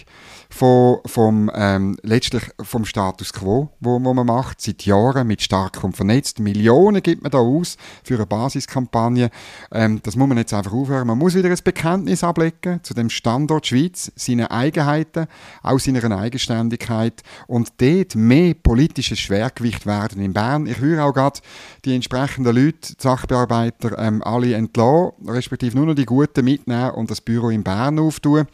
von, 0.49 0.99
vom, 1.05 1.51
ähm, 1.53 1.97
letztlich 2.01 2.43
vom 2.61 2.85
Status 2.85 3.33
quo, 3.33 3.69
wo, 3.79 4.03
wo 4.03 4.13
man 4.13 4.25
macht, 4.25 4.61
seit 4.61 4.85
Jahren 4.85 5.27
mit 5.27 5.41
Starkum 5.41 5.93
vernetzt. 5.93 6.39
Millionen 6.39 7.01
gibt 7.01 7.23
man 7.23 7.31
da 7.31 7.39
aus 7.39 7.77
für 8.03 8.15
eine 8.15 8.25
Basiskampagne. 8.25 9.29
Ähm, 9.71 9.99
das 10.03 10.15
muss 10.15 10.27
man 10.27 10.37
jetzt 10.37 10.53
einfach 10.53 10.73
aufhören. 10.73 11.07
Man 11.07 11.17
muss 11.17 11.35
wieder 11.35 11.49
ein 11.49 11.57
Bekenntnis 11.63 12.23
ablegen 12.23 12.79
zu 12.83 12.93
dem 12.93 13.09
Standort 13.09 13.67
Schweiz, 13.67 14.11
seine 14.15 14.51
Eigenheiten, 14.51 15.27
auch 15.61 15.79
seiner 15.79 16.17
Eigenständigkeit 16.17 17.21
und 17.47 17.73
dort 17.77 18.15
mehr 18.15 18.53
politisches 18.53 19.19
Schwergewicht 19.19 19.85
werden 19.85 20.21
in 20.21 20.33
Bern. 20.33 20.67
Ich 20.67 20.79
höre 20.79 21.05
auch 21.05 21.13
gerade 21.13 21.39
die 21.83 21.95
entsprechenden 21.95 22.55
Leute, 22.55 22.95
die 22.95 23.01
Sachbearbeiter, 23.01 23.97
ähm, 23.99 24.23
alle 24.23 24.53
entlassen, 24.53 25.11
respektive 25.27 25.75
nur 25.75 25.87
noch 25.87 25.95
die 25.95 26.05
Guten 26.05 26.45
mitnehmen 26.45 26.91
und 26.91 27.11
das 27.11 27.21
Büro 27.21 27.49
in 27.49 27.63
Bern 27.63 27.99
auftun 28.15 28.47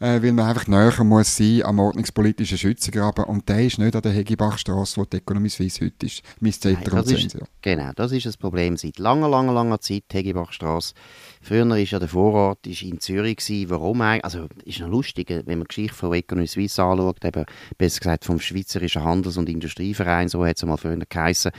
äh, 0.00 0.22
weil 0.22 0.32
man 0.32 0.46
einfach 0.46 0.66
näher 0.66 1.04
muss 1.04 1.36
sein 1.36 1.62
am 1.64 1.78
ordnungspolitischen 1.78 2.58
Schützengraben 2.58 3.24
und 3.24 3.48
der 3.48 3.64
ist 3.64 3.78
nicht 3.78 3.94
an 3.94 4.02
der 4.02 4.12
Hegebachstrasse, 4.12 5.00
wo 5.00 5.04
die 5.04 5.18
Ökonomie 5.18 5.48
Suisse 5.48 5.84
heute 5.84 6.06
ist, 6.06 6.22
Miss 6.40 6.60
Zentrum 6.60 6.98
ist, 7.00 7.38
Genau, 7.62 7.90
das 7.94 8.12
ist 8.12 8.26
das 8.26 8.36
Problem 8.36 8.76
seit 8.76 8.98
langer, 8.98 9.28
langer, 9.28 9.52
langer 9.52 9.80
Zeit, 9.80 10.04
Hegebachstrasse. 10.12 10.94
Früher 11.40 11.68
war 11.68 11.78
ja 11.78 11.98
der 11.98 12.08
Vorort 12.08 12.66
ist 12.66 12.82
in 12.82 13.00
Zürich. 13.00 13.36
Gewesen. 13.36 13.70
Warum 13.70 14.00
eigentlich? 14.00 14.24
Also, 14.24 14.48
ist 14.64 14.80
noch 14.80 14.88
lustig, 14.88 15.30
wenn 15.30 15.58
man 15.58 15.62
die 15.62 15.68
Geschichte 15.68 15.94
von 15.94 16.12
Economy 16.12 16.46
Suisse 16.46 16.82
anschaut, 16.82 17.24
eben, 17.24 17.44
besser 17.78 18.00
gesagt 18.00 18.24
vom 18.24 18.38
Schweizerischen 18.38 19.02
Handels- 19.02 19.36
und 19.36 19.48
Industrieverein, 19.48 20.28
so 20.28 20.44
hat 20.44 20.56
es 20.56 20.64
mal 20.64 20.76
früher 20.76 20.96
geheißen. 20.96 21.52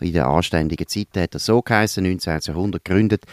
In 0.00 0.12
der 0.12 0.26
anständigen 0.28 0.86
Zeit 0.86 1.08
hat 1.16 1.34
es 1.34 1.46
so 1.46 1.60
geheißen, 1.60 2.02
19. 2.04 2.38
Jahrhundert 2.42 2.84
gegründet. 2.84 3.24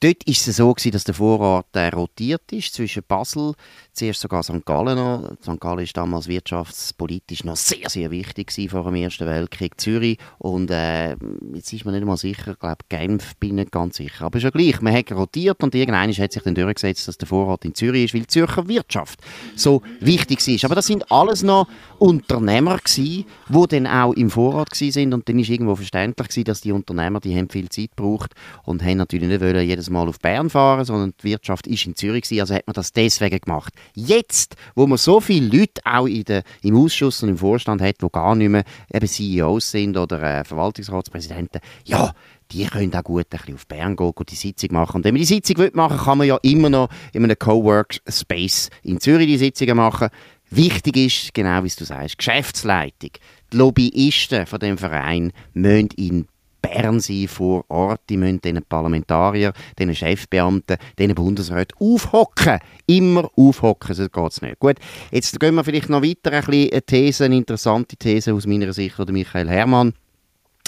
Dort 0.00 0.24
war 0.28 0.32
es 0.32 0.44
so, 0.44 0.72
gewesen, 0.72 0.92
dass 0.92 1.02
der 1.02 1.14
Vorrat 1.14 1.66
äh, 1.72 1.88
rotiert 1.88 2.52
ist 2.52 2.72
zwischen 2.72 3.02
Basel, 3.02 3.54
zuerst 3.92 4.20
sogar 4.20 4.44
St. 4.44 4.64
Gallen 4.64 4.96
noch. 4.96 5.32
St. 5.42 5.60
Gallen 5.60 5.78
war 5.78 5.86
damals 5.92 6.28
wirtschaftspolitisch 6.28 7.42
noch 7.42 7.56
sehr, 7.56 7.90
sehr 7.90 8.12
wichtig 8.12 8.52
vor 8.70 8.84
dem 8.84 8.94
Ersten 8.94 9.26
Weltkrieg. 9.26 9.80
Zürich 9.80 10.18
und 10.38 10.70
äh, 10.70 11.16
jetzt 11.52 11.72
ist 11.72 11.84
man 11.84 11.94
nicht 11.94 12.06
mal 12.06 12.16
sicher, 12.16 12.52
ich 12.52 12.58
glaube 12.60 12.84
Genf 12.88 13.34
bin 13.36 13.50
ich 13.50 13.54
nicht 13.56 13.72
ganz 13.72 13.96
sicher. 13.96 14.26
Aber 14.26 14.38
schon 14.38 14.52
gleich, 14.52 14.80
man 14.80 14.94
hat 14.94 15.10
rotiert 15.10 15.64
und 15.64 15.74
irgendwann 15.74 16.12
hat 16.12 16.32
sich 16.32 16.42
dann 16.44 16.54
durchgesetzt, 16.54 17.08
dass 17.08 17.18
der 17.18 17.26
Vorrat 17.26 17.64
in 17.64 17.74
Zürich 17.74 18.04
ist, 18.04 18.14
weil 18.14 18.20
die 18.20 18.28
Zürcher 18.28 18.68
Wirtschaft 18.68 19.18
so 19.56 19.82
wichtig 19.98 20.46
ist. 20.46 20.64
Aber 20.64 20.76
das 20.76 20.86
sind 20.86 21.10
alles 21.10 21.42
noch 21.42 21.66
Unternehmer 21.98 22.78
gewesen, 22.78 23.24
die 23.48 23.66
dann 23.68 23.88
auch 23.88 24.12
im 24.12 24.30
Vorrat 24.30 24.76
sind 24.76 25.12
und 25.12 25.28
dann 25.28 25.40
ist 25.40 25.50
irgendwo 25.50 25.74
verständlich 25.74 26.28
gewesen, 26.28 26.44
dass 26.44 26.60
die 26.60 26.70
Unternehmer, 26.70 27.18
die 27.18 27.36
haben 27.36 27.50
viel 27.50 27.68
Zeit 27.68 27.96
gebraucht 27.96 28.34
und 28.62 28.84
haben 28.84 28.98
natürlich 28.98 29.28
nicht 29.28 29.40
wollen, 29.40 29.66
jedes 29.66 29.87
jedes 29.88 29.90
Mal 29.90 30.08
auf 30.08 30.18
Bern 30.20 30.50
fahren, 30.50 30.84
sondern 30.84 31.14
die 31.22 31.24
Wirtschaft 31.24 31.66
ist 31.66 31.86
in 31.86 31.94
Zürich 31.94 32.22
gewesen, 32.22 32.40
also 32.40 32.54
hat 32.54 32.66
man 32.66 32.74
das 32.74 32.92
deswegen 32.92 33.40
gemacht. 33.40 33.72
Jetzt, 33.94 34.56
wo 34.74 34.86
man 34.86 34.98
so 34.98 35.20
viele 35.20 35.58
Leute 35.58 35.80
auch 35.84 36.06
in 36.06 36.24
der, 36.24 36.42
im 36.62 36.76
Ausschuss 36.76 37.22
und 37.22 37.30
im 37.30 37.38
Vorstand 37.38 37.82
hat, 37.82 38.02
die 38.02 38.06
gar 38.10 38.34
nicht 38.34 38.50
mehr 38.50 38.64
eben 38.92 39.06
CEOs 39.06 39.70
sind 39.70 39.96
oder 39.96 40.22
äh, 40.22 40.44
Verwaltungsratspräsidenten, 40.44 41.60
ja, 41.84 42.12
die 42.50 42.64
können 42.64 42.94
auch 42.94 43.04
gut 43.04 43.26
ein 43.30 43.38
bisschen 43.38 43.54
auf 43.54 43.66
Bern 43.66 43.96
gehen 43.96 44.12
und 44.14 44.30
die 44.30 44.34
Sitzung 44.34 44.72
machen. 44.72 44.96
Und 44.96 45.04
wenn 45.04 45.14
man 45.14 45.20
die 45.20 45.26
Sitzung 45.26 45.56
machen 45.74 45.98
will, 45.98 46.04
kann 46.04 46.18
man 46.18 46.26
ja 46.26 46.38
immer 46.42 46.70
noch 46.70 46.88
in 47.12 47.24
einem 47.24 47.38
Cowork-Space 47.38 48.70
in 48.82 49.00
Zürich 49.00 49.26
die 49.26 49.36
Sitzungen 49.36 49.76
machen. 49.76 50.08
Wichtig 50.50 50.96
ist, 50.96 51.34
genau 51.34 51.62
wie 51.62 51.68
du 51.68 51.84
sagst, 51.84 52.16
Geschäftsleitung. 52.16 53.10
Die 53.52 53.56
Lobbyisten 53.56 54.46
von 54.46 54.60
dem 54.60 54.78
Verein 54.78 55.32
müssen 55.52 55.90
in 55.96 56.26
Bern 56.60 57.00
sein 57.00 57.28
vor 57.28 57.64
Ort. 57.68 58.00
Die 58.08 58.16
müssen 58.16 58.40
den 58.40 58.62
Parlamentarier, 58.62 59.52
den 59.78 59.94
Chefbeamten, 59.94 60.76
den 60.98 61.14
Bundesräten 61.14 61.76
aufhocken. 61.78 62.58
Immer 62.86 63.30
aufhocken, 63.36 63.94
sonst 63.94 64.12
geht 64.12 64.32
es 64.32 64.42
nicht. 64.42 64.58
Gut, 64.58 64.76
jetzt 65.10 65.38
gehen 65.38 65.54
wir 65.54 65.64
vielleicht 65.64 65.88
noch 65.88 66.02
weiter 66.02 66.32
ein 66.32 66.44
bisschen 66.44 66.72
eine 66.72 66.82
These, 66.82 67.24
eine 67.24 67.36
interessante 67.36 67.96
These 67.96 68.34
aus 68.34 68.46
meiner 68.46 68.72
Sicht 68.72 68.96
von 68.96 69.12
Michael 69.12 69.48
Herrmann 69.48 69.94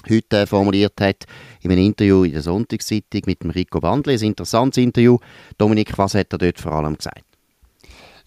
heute 0.09 0.47
formuliert 0.47 1.00
hat 1.00 1.26
in 1.62 1.73
einem 1.73 1.85
Interview 1.87 2.25
in 2.25 2.32
der 2.32 2.42
Sonntagszeitung 2.42 3.23
mit 3.26 3.42
dem 3.42 3.50
Rico 3.50 3.80
Bandli. 3.80 4.14
Ein 4.14 4.23
interessantes 4.23 4.82
Interview. 4.82 5.18
Dominik, 5.59 5.97
was 5.99 6.14
hat 6.14 6.32
er 6.32 6.38
dort 6.38 6.59
vor 6.59 6.73
allem 6.73 6.97
gesagt? 6.97 7.29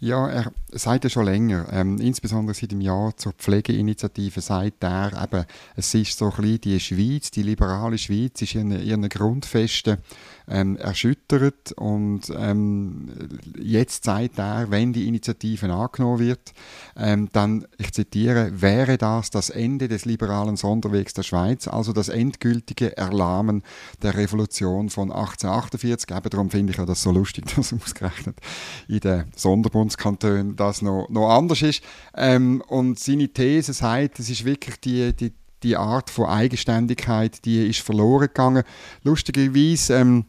Ja, 0.03 0.27
er 0.27 0.51
sagt 0.74 1.05
ja 1.05 1.10
schon 1.10 1.24
länger, 1.24 1.67
ähm, 1.72 1.98
insbesondere 1.98 2.53
seit 2.53 2.74
dem 2.74 2.81
Jahr 2.81 3.15
zur 3.15 3.31
Pflegeinitiative, 3.31 4.41
sagt 4.41 4.83
er 4.83 5.13
eben, 5.24 5.45
es 5.77 5.93
ist 5.93 6.17
so 6.17 6.25
ein 6.25 6.31
bisschen 6.41 6.60
die 6.60 6.79
Schweiz, 6.81 7.31
die 7.31 7.41
liberale 7.41 7.98
Schweiz 7.98 8.41
ist 8.41 8.55
in 8.55 8.72
ihren 8.72 9.07
Grundfesten 9.07 10.00
ähm, 10.50 10.75
erschüttert 10.75 11.72
und 11.77 12.24
ähm, 12.38 13.13
jetzt 13.57 14.03
sagt 14.03 14.39
er, 14.39 14.69
wenn 14.72 14.91
die 14.91 15.07
Initiative 15.07 15.72
angenommen 15.72 16.19
wird, 16.19 16.51
ähm, 16.98 17.29
dann, 17.31 17.65
ich 17.77 17.93
zitiere, 17.93 18.62
wäre 18.62 18.98
das 18.98 19.29
das 19.29 19.50
Ende 19.50 19.88
des 19.88 20.03
liberalen 20.03 20.57
Sonderwegs 20.57 21.13
der 21.13 21.24
Schweiz, 21.24 21.69
also 21.69 21.93
das 21.93 22.10
endgültige 22.10 22.98
Erlahmen 22.98 23.63
der 24.01 24.17
Revolution 24.17 24.89
von 24.89 25.13
1848. 25.13 26.12
Eben 26.12 26.29
darum 26.29 26.50
finde 26.50 26.72
ich 26.72 26.77
ja 26.77 26.86
das 26.86 27.03
so 27.03 27.12
lustig, 27.12 27.45
dass 27.55 27.72
ausgerechnet 27.72 28.36
in 28.89 29.00
den 29.00 29.25
Sonderbundskantonen 29.93 30.55
das 30.55 30.81
noch, 30.81 31.07
noch 31.09 31.29
anders 31.29 31.62
ist. 31.62 31.83
Ähm, 32.15 32.62
und 32.67 33.00
seine 33.00 33.29
These 33.29 33.73
sagt, 33.73 34.19
es 34.19 34.29
ist 34.29 34.45
wirklich 34.45 34.79
die, 34.81 35.15
die, 35.15 35.33
die 35.63 35.77
Art 35.77 36.09
von 36.09 36.25
Eigenständigkeit, 36.25 37.43
die 37.45 37.67
ist 37.67 37.79
verloren 37.79 38.27
gegangen. 38.27 38.63
Lustigerweise, 39.03 39.95
ähm, 39.95 40.25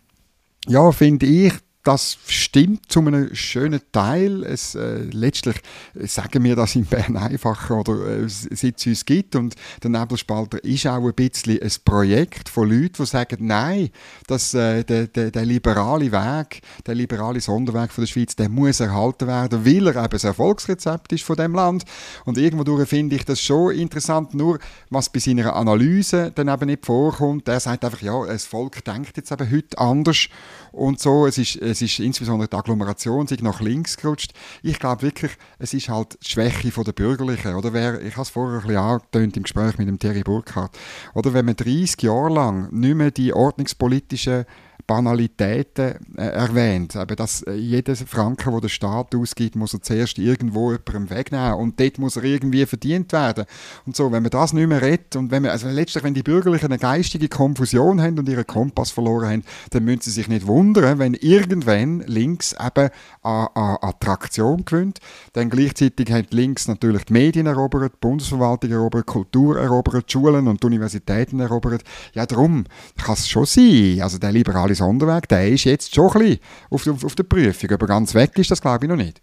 ja, 0.66 0.90
finde 0.92 1.26
ich, 1.26 1.52
das 1.85 2.17
stimmt 2.26 2.91
zu 2.91 3.00
einem 3.00 3.35
schönen 3.35 3.81
Teil. 3.93 4.43
Es, 4.43 4.75
äh, 4.75 5.03
letztlich 5.12 5.57
äh, 5.95 6.07
sagen 6.07 6.43
wir 6.43 6.57
das 6.57 6.75
in 6.76 6.87
Bern 6.87 7.17
einfacher, 7.19 7.79
oder 7.79 8.07
äh, 8.07 8.25
es 8.25 8.64
uns 8.64 9.05
gibt. 9.05 9.37
Und 9.37 9.55
der 9.83 9.91
Nebelspalter 9.91 10.64
ist 10.64 10.87
auch 10.87 11.07
ein 11.07 11.12
bisschen 11.12 11.61
ein 11.62 11.73
Projekt 11.85 12.49
von 12.49 12.71
Leuten, 12.71 12.95
die 12.99 13.07
sagen, 13.07 13.47
nein, 13.47 13.91
dass, 14.26 14.55
äh, 14.55 14.83
der, 14.83 15.09
der, 15.09 15.31
der, 15.31 15.45
liberale 15.45 16.11
Weg, 16.11 16.62
der 16.87 16.95
liberale 16.95 17.41
Sonderweg 17.41 17.93
von 17.93 18.03
der 18.03 18.09
Schweiz, 18.09 18.35
der 18.35 18.49
muss 18.49 18.81
erhalten 18.81 19.26
werden, 19.26 19.67
weil 19.67 19.87
er 19.87 19.97
eben 19.97 20.11
das 20.11 20.25
Erfolgsrezept 20.25 21.12
ist 21.12 21.25
von 21.25 21.37
dem 21.37 21.55
Land. 21.55 21.85
Und 22.25 22.38
irgendwo 22.38 22.83
finde 22.87 23.17
ich 23.17 23.26
das 23.26 23.43
schon 23.43 23.75
interessant, 23.75 24.33
nur 24.33 24.59
was 24.88 25.11
bei 25.11 25.19
seiner 25.19 25.55
Analyse 25.55 26.33
dann 26.35 26.49
eben 26.49 26.67
nicht 26.67 26.87
vorkommt. 26.87 27.47
Er 27.47 27.61
sagt 27.61 27.85
einfach, 27.85 28.00
ja, 28.00 28.25
das 28.25 28.47
Volk 28.47 28.83
denkt 28.87 29.19
jetzt 29.19 29.31
eben 29.31 29.50
heute 29.50 29.76
anders 29.76 30.29
und 30.73 30.99
so. 30.99 31.26
Es 31.26 31.37
ist 31.37 31.57
es 31.75 31.83
ist 31.83 31.99
insbesondere 31.99 32.49
die 32.49 32.57
Agglomeration 32.57 33.26
sich 33.26 33.43
nach 33.43 33.61
links 33.61 33.97
gerutscht. 33.97 34.33
Ich 34.62 34.78
glaube 34.78 35.02
wirklich, 35.02 35.33
es 35.59 35.75
ist 35.75 35.88
halt 35.88 36.16
die 36.23 36.31
Schwäche 36.31 36.71
der 36.71 36.93
Bürgerlichen. 36.93 37.54
Oder 37.57 37.73
wer, 37.73 38.00
ich 38.00 38.12
habe 38.12 38.23
es 38.23 38.31
vorher 38.31 38.61
ein 38.61 38.66
bisschen 38.66 38.81
angetönt 38.81 39.37
im 39.37 39.43
Gespräch 39.43 39.76
mit 39.78 39.88
dem 39.88 39.99
Terry 39.99 40.23
Burkhardt. 40.23 40.78
Oder 41.14 41.35
wenn 41.35 41.47
man 41.47 41.57
30 41.57 42.00
Jahre 42.02 42.33
lang 42.33 42.73
nicht 42.73 42.95
mehr 42.95 43.11
die 43.11 43.33
ordnungspolitischen 43.33 44.45
Banalitäten 44.87 45.95
äh, 46.17 46.26
erwähnt. 46.26 46.97
Aber 46.97 47.17
dass 47.17 47.43
äh, 47.43 47.55
jeder 47.55 47.97
Franken, 47.97 48.53
den 48.53 48.61
der 48.61 48.69
Staat 48.69 49.14
ausgibt, 49.14 49.57
muss 49.57 49.73
er 49.73 49.83
zuerst 49.83 50.19
irgendwo 50.19 50.73
jemandem 50.73 51.11
wegnehmen 51.11 51.55
und 51.55 51.81
dort 51.81 51.99
muss 51.99 52.17
er 52.17 52.25
irgendwie 52.25 52.67
verdient 52.67 53.12
werden. 53.12 53.45
Und 53.87 53.97
so, 53.97 54.12
wenn 54.12 54.23
man 54.23 54.31
das 54.31 54.53
nicht 54.53 54.67
mehr 54.69 54.83
redet 54.83 55.17
und 55.17 55.31
wenn 55.31 55.43
man, 55.43 55.53
also 55.53 55.69
letztlich, 55.69 56.05
wenn 56.05 56.14
die 56.14 56.23
Bürgerlichen 56.23 56.67
eine 56.67 56.79
geistige 56.79 57.29
Konfusion 57.29 58.00
haben 58.00 58.19
und 58.19 58.29
ihren 58.29 58.47
Kompass 58.47 58.91
verloren 58.91 59.29
haben, 59.29 59.45
dann 59.71 59.85
müssen 59.85 60.03
sie 60.03 60.11
sich 60.11 60.29
nicht 60.29 60.47
wundern, 60.47 60.99
wenn 60.99 61.14
irgendwann 61.14 62.00
links 62.00 62.53
eben 62.53 62.91
an, 63.23 63.49
an 63.55 63.79
Attraktion 63.81 64.64
gewinnt. 64.64 64.99
Dann 65.33 65.49
gleichzeitig 65.50 66.12
hat 66.12 66.33
links 66.33 66.69
natürlich 66.69 67.05
die 67.05 67.12
Medien 67.14 67.47
erobert, 67.47 67.95
die 67.95 67.99
Bundesverwaltung 68.00 68.71
erobert, 68.71 69.09
die 69.09 69.12
Kultur 69.12 69.59
erobert, 69.59 70.09
die 70.09 70.12
Schulen 70.12 70.47
und 70.49 70.64
Universitäten 70.64 71.41
erobert. 71.41 71.83
Ja, 72.12 72.26
darum 72.26 72.64
kann 73.03 73.14
es 73.14 73.29
schon 73.29 73.47
sein. 73.47 74.00
Also 74.03 74.19
der 74.19 74.33
liberale 74.33 74.74
liberale 74.75 74.90
Sonderweg, 74.99 75.28
der 75.28 75.49
ist 75.49 75.64
jetzt 75.64 75.95
schon 75.95 76.11
ein 76.12 76.21
bisschen 76.21 76.40
auf, 76.71 76.87
auf, 76.87 77.04
auf 77.04 77.14
der 77.14 77.25
Prüfung. 77.25 77.71
Ob 77.73 77.83
er 77.83 77.88
ganz 77.88 78.14
weg 78.14 78.38
ist, 78.38 78.50
das 78.50 78.61
glaube 78.61 78.85
ich 78.85 78.88
noch 78.88 78.97
nicht. 78.97 79.21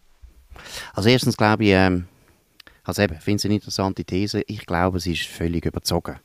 Also 0.94 1.10
erstens 1.10 1.38
glaube 1.38 1.64
ich, 1.64 1.72
ähm, 1.72 2.08
also 2.84 3.02
eben, 3.02 3.20
finde 3.20 3.38
es 3.38 3.46
eine 3.46 3.56
interessante 3.56 4.04
These. 4.04 4.42
Ich 4.48 4.66
glaube, 4.66 5.00
sie 5.00 5.14
ist 5.14 5.28
völlig 5.28 5.66
überzogen. 5.66 6.18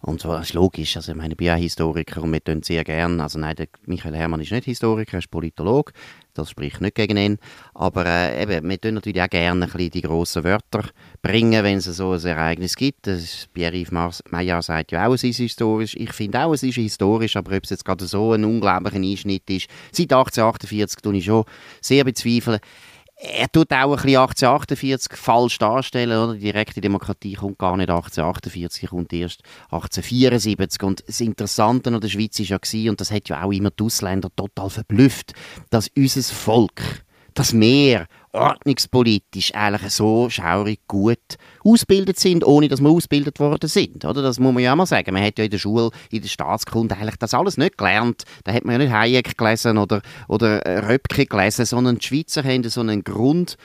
Und 0.00 0.24
das 0.24 0.48
ist 0.48 0.54
logisch. 0.54 0.96
Also, 0.96 1.12
ich 1.12 1.18
meine, 1.18 1.32
ich 1.32 1.36
bin 1.36 1.50
auch 1.50 1.56
Historiker 1.56 2.22
und 2.22 2.32
wir 2.32 2.42
tun 2.42 2.62
sehr 2.62 2.84
gerne. 2.84 3.22
Also, 3.22 3.38
nein, 3.38 3.56
der 3.56 3.68
Michael 3.86 4.14
Herrmann 4.14 4.40
ist 4.40 4.52
nicht 4.52 4.64
Historiker, 4.64 5.14
er 5.14 5.18
ist 5.18 5.30
Politolog. 5.30 5.92
Das 6.34 6.50
spricht 6.50 6.80
nicht 6.80 6.94
gegen 6.94 7.16
ihn. 7.16 7.38
Aber 7.74 8.04
äh, 8.04 8.42
eben, 8.42 8.68
wir 8.68 8.80
tun 8.80 8.94
natürlich 8.94 9.22
auch 9.22 9.28
gerne 9.28 9.64
ein 9.64 9.70
bisschen 9.70 9.90
die 9.90 10.02
grossen 10.02 10.44
Wörter 10.44 10.84
bringen, 11.22 11.64
wenn 11.64 11.78
es 11.78 11.84
so 11.84 12.12
ein 12.12 12.24
Ereignis 12.24 12.76
gibt. 12.76 13.08
Pierre-Yves 13.54 14.22
Maillard 14.30 14.64
sagt 14.64 14.92
ja 14.92 15.06
auch, 15.06 15.14
es 15.14 15.24
ist 15.24 15.38
historisch. 15.38 15.96
Ich 15.96 16.12
finde 16.12 16.44
auch, 16.44 16.52
es 16.52 16.62
ist 16.62 16.74
historisch, 16.74 17.36
aber 17.36 17.56
ob 17.56 17.64
es 17.64 17.70
jetzt 17.70 17.84
gerade 17.84 18.06
so 18.06 18.32
ein 18.32 18.44
unglaublicher 18.44 18.96
Einschnitt 18.96 19.48
ist, 19.48 19.68
seit 19.92 20.12
1848 20.12 21.00
tue 21.00 21.16
ich 21.16 21.24
schon 21.24 21.44
sehr 21.80 22.04
bezweifeln 22.04 22.60
er 23.18 23.50
tut 23.50 23.72
auch 23.72 23.76
ein 23.76 23.90
bisschen 23.90 24.20
1848 24.20 25.16
falsch 25.16 25.58
darstellen, 25.58 26.18
oder? 26.18 26.34
Die 26.34 26.40
direkte 26.40 26.80
Demokratie 26.82 27.32
kommt 27.32 27.58
gar 27.58 27.76
nicht 27.76 27.88
1848, 27.88 28.80
sie 28.80 28.86
kommt 28.86 29.12
erst 29.12 29.42
1874. 29.70 30.82
Und 30.82 31.02
das 31.06 31.20
Interessante 31.20 31.92
an 31.92 32.00
der 32.00 32.08
Schweiz 32.08 32.38
war 32.38 32.60
ja, 32.72 32.90
und 32.90 33.00
das 33.00 33.10
hat 33.10 33.28
ja 33.28 33.42
auch 33.42 33.52
immer 33.52 33.70
die 33.70 33.84
Ausländer 33.84 34.28
total 34.36 34.68
verblüfft, 34.68 35.32
dass 35.70 35.88
unser 35.96 36.22
Volk, 36.22 37.04
das 37.32 37.52
Meer 37.52 38.06
ordnungspolitisch 38.36 39.54
eigentlich 39.54 39.92
so 39.92 40.30
schaurig 40.30 40.80
gut 40.86 41.18
ausgebildet 41.64 42.18
sind, 42.18 42.44
ohne 42.44 42.68
dass 42.68 42.80
wir 42.80 42.90
ausgebildet 42.90 43.40
worden 43.40 43.68
sind. 43.68 44.04
Oder? 44.04 44.22
Das 44.22 44.38
muss 44.38 44.54
man 44.54 44.62
ja 44.62 44.72
auch 44.72 44.76
mal 44.76 44.86
sagen. 44.86 45.12
Man 45.12 45.24
hat 45.24 45.38
ja 45.38 45.44
in 45.44 45.50
der 45.50 45.58
Schule, 45.58 45.90
in 46.10 46.22
der 46.22 46.28
Staatskunde 46.28 46.96
eigentlich 46.96 47.16
das 47.16 47.34
alles 47.34 47.56
nicht 47.56 47.78
gelernt. 47.78 48.24
Da 48.44 48.52
hat 48.52 48.64
man 48.64 48.74
ja 48.74 48.78
nicht 48.78 48.92
Hayek 48.92 49.36
gelesen 49.36 49.78
oder, 49.78 50.02
oder 50.28 50.88
Röpke 50.88 51.26
gelesen, 51.26 51.64
sondern 51.64 51.98
die 51.98 52.06
Schweizer 52.06 52.44
haben 52.44 52.62
so 52.68 52.80
einen 52.80 53.02
Grund, 53.02 53.56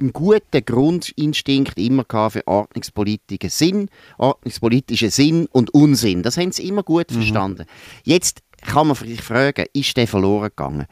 einen 0.00 0.12
guten 0.12 0.64
Grundinstinkt 0.64 1.78
immer 1.78 2.04
für 2.30 2.46
ordnungspolitischen 2.46 3.50
Sinn, 3.50 3.90
ordnungspolitischen 4.16 5.10
Sinn 5.10 5.46
und 5.50 5.74
Unsinn. 5.74 6.22
Das 6.22 6.36
haben 6.36 6.52
sie 6.52 6.68
immer 6.68 6.82
gut 6.82 7.10
mhm. 7.10 7.16
verstanden. 7.16 7.64
Jetzt 8.04 8.42
kann 8.60 8.88
man 8.88 8.96
sich 8.96 9.22
fragen, 9.22 9.66
ist 9.72 9.96
der 9.96 10.08
verloren 10.08 10.50
gegangen? 10.50 10.86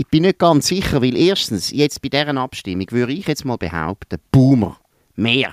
Ich 0.00 0.06
bin 0.06 0.22
nicht 0.22 0.38
ganz 0.38 0.68
sicher, 0.68 1.02
weil 1.02 1.16
erstens, 1.16 1.72
jetzt 1.72 2.00
bei 2.00 2.08
dieser 2.08 2.36
Abstimmung 2.36 2.86
würde 2.92 3.12
ich 3.12 3.26
jetzt 3.26 3.44
mal 3.44 3.56
behaupten, 3.56 4.20
Boomer, 4.30 4.78
mehr 5.16 5.52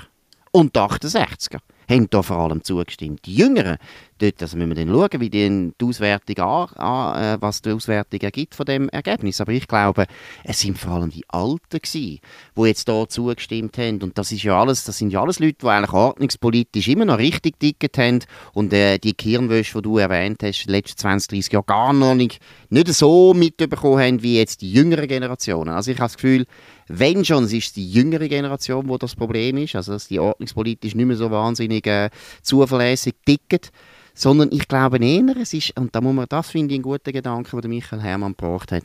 und 0.52 0.76
die 0.76 0.80
68er 0.80 1.58
haben 1.90 2.08
da 2.12 2.22
vor 2.22 2.38
allem 2.38 2.64
zugestimmt. 2.64 3.26
Die 3.26 3.34
Jüngeren, 3.34 3.78
dort 4.20 4.42
also 4.42 4.58
müssen 4.58 4.70
wir 4.70 4.86
dann 4.86 4.94
schauen, 4.94 5.22
wie 5.22 5.30
die, 5.30 5.74
Auswertung 5.82 6.38
an, 6.40 6.70
an, 6.76 7.24
äh, 7.24 7.42
was 7.42 7.62
die 7.62 7.72
Auswertung 7.72 8.20
ergibt 8.22 8.56
von 8.56 8.66
dem 8.66 8.90
Ergebnis. 8.90 9.42
Aber 9.42 9.52
ich 9.52 9.68
glaube, 9.68 10.06
es 10.44 10.60
sind 10.60 10.78
vor 10.78 10.94
allem 10.94 11.10
die 11.10 11.26
Alten 11.28 11.60
gewesen, 11.70 12.20
die 12.56 12.62
jetzt 12.62 12.88
da 12.88 13.08
zugestimmt 13.08 13.78
haben. 13.78 14.02
Und 14.02 14.18
das 14.18 14.32
ist 14.32 14.44
ja 14.44 14.60
alles, 14.60 14.84
das 14.84 14.98
sind 14.98 15.12
ja 15.12 15.22
alles 15.22 15.40
Leute, 15.40 15.58
die 15.62 15.68
eigentlich 15.68 15.94
ordnungspolitisch 15.94 16.88
immer 16.88 17.06
noch 17.06 17.18
richtig 17.18 17.60
dicket 17.60 17.98
haben 17.98 18.20
und 18.54 18.74
äh, 18.74 18.98
die 18.98 19.14
Kirnwäsche, 19.14 19.78
die 19.78 19.82
du 19.84 19.98
erwähnt 19.98 20.42
hast, 20.44 20.66
die 20.66 20.72
letzten 20.72 20.98
20, 20.98 21.30
30 21.30 21.54
Jahre 21.54 21.66
gar 21.66 21.94
noch 21.94 22.16
nicht, 22.16 22.40
nicht 22.70 22.88
so 22.94 23.34
mitbekommen 23.34 24.00
haben 24.00 24.24
wie 24.24 24.38
jetzt 24.38 24.62
die 24.62 24.72
jüngeren 24.72 25.08
Generationen. 25.08 25.74
Also 25.74 25.92
ich 25.92 25.98
habe 25.98 26.06
das 26.06 26.16
Gefühl, 26.16 26.46
wenn 26.88 27.26
schon, 27.26 27.46
es 27.46 27.54
ist 27.54 27.76
die 27.76 27.90
jüngere 27.90 28.28
Generation, 28.28 28.88
wo 28.88 28.98
das 28.98 29.16
Problem 29.16 29.58
ist, 29.58 29.76
also 29.76 29.94
dass 29.94 30.08
die 30.08 30.20
ordnungspolitisch 30.20 30.96
nicht 30.96 31.06
mehr 31.06 31.16
so 31.16 31.32
wahnsinnig 31.32 31.88
äh, 31.88 32.10
zuverlässig 32.42 33.16
ticket, 33.26 33.72
sondern 34.16 34.50
ich 34.52 34.68
glaube 34.68 34.98
eher, 34.98 35.38
es 35.38 35.54
ist, 35.54 35.78
und 35.78 35.94
da 35.94 36.02
muss 36.02 36.16
man, 36.16 36.26
das 36.28 36.50
finde 36.50 36.74
ich 36.74 36.78
einen 36.78 36.84
guten 36.84 37.12
Gedanken, 37.12 37.62
den 37.62 37.70
Michael 37.70 38.02
Hermann 38.02 38.36
gebracht 38.36 38.72
hat, 38.72 38.84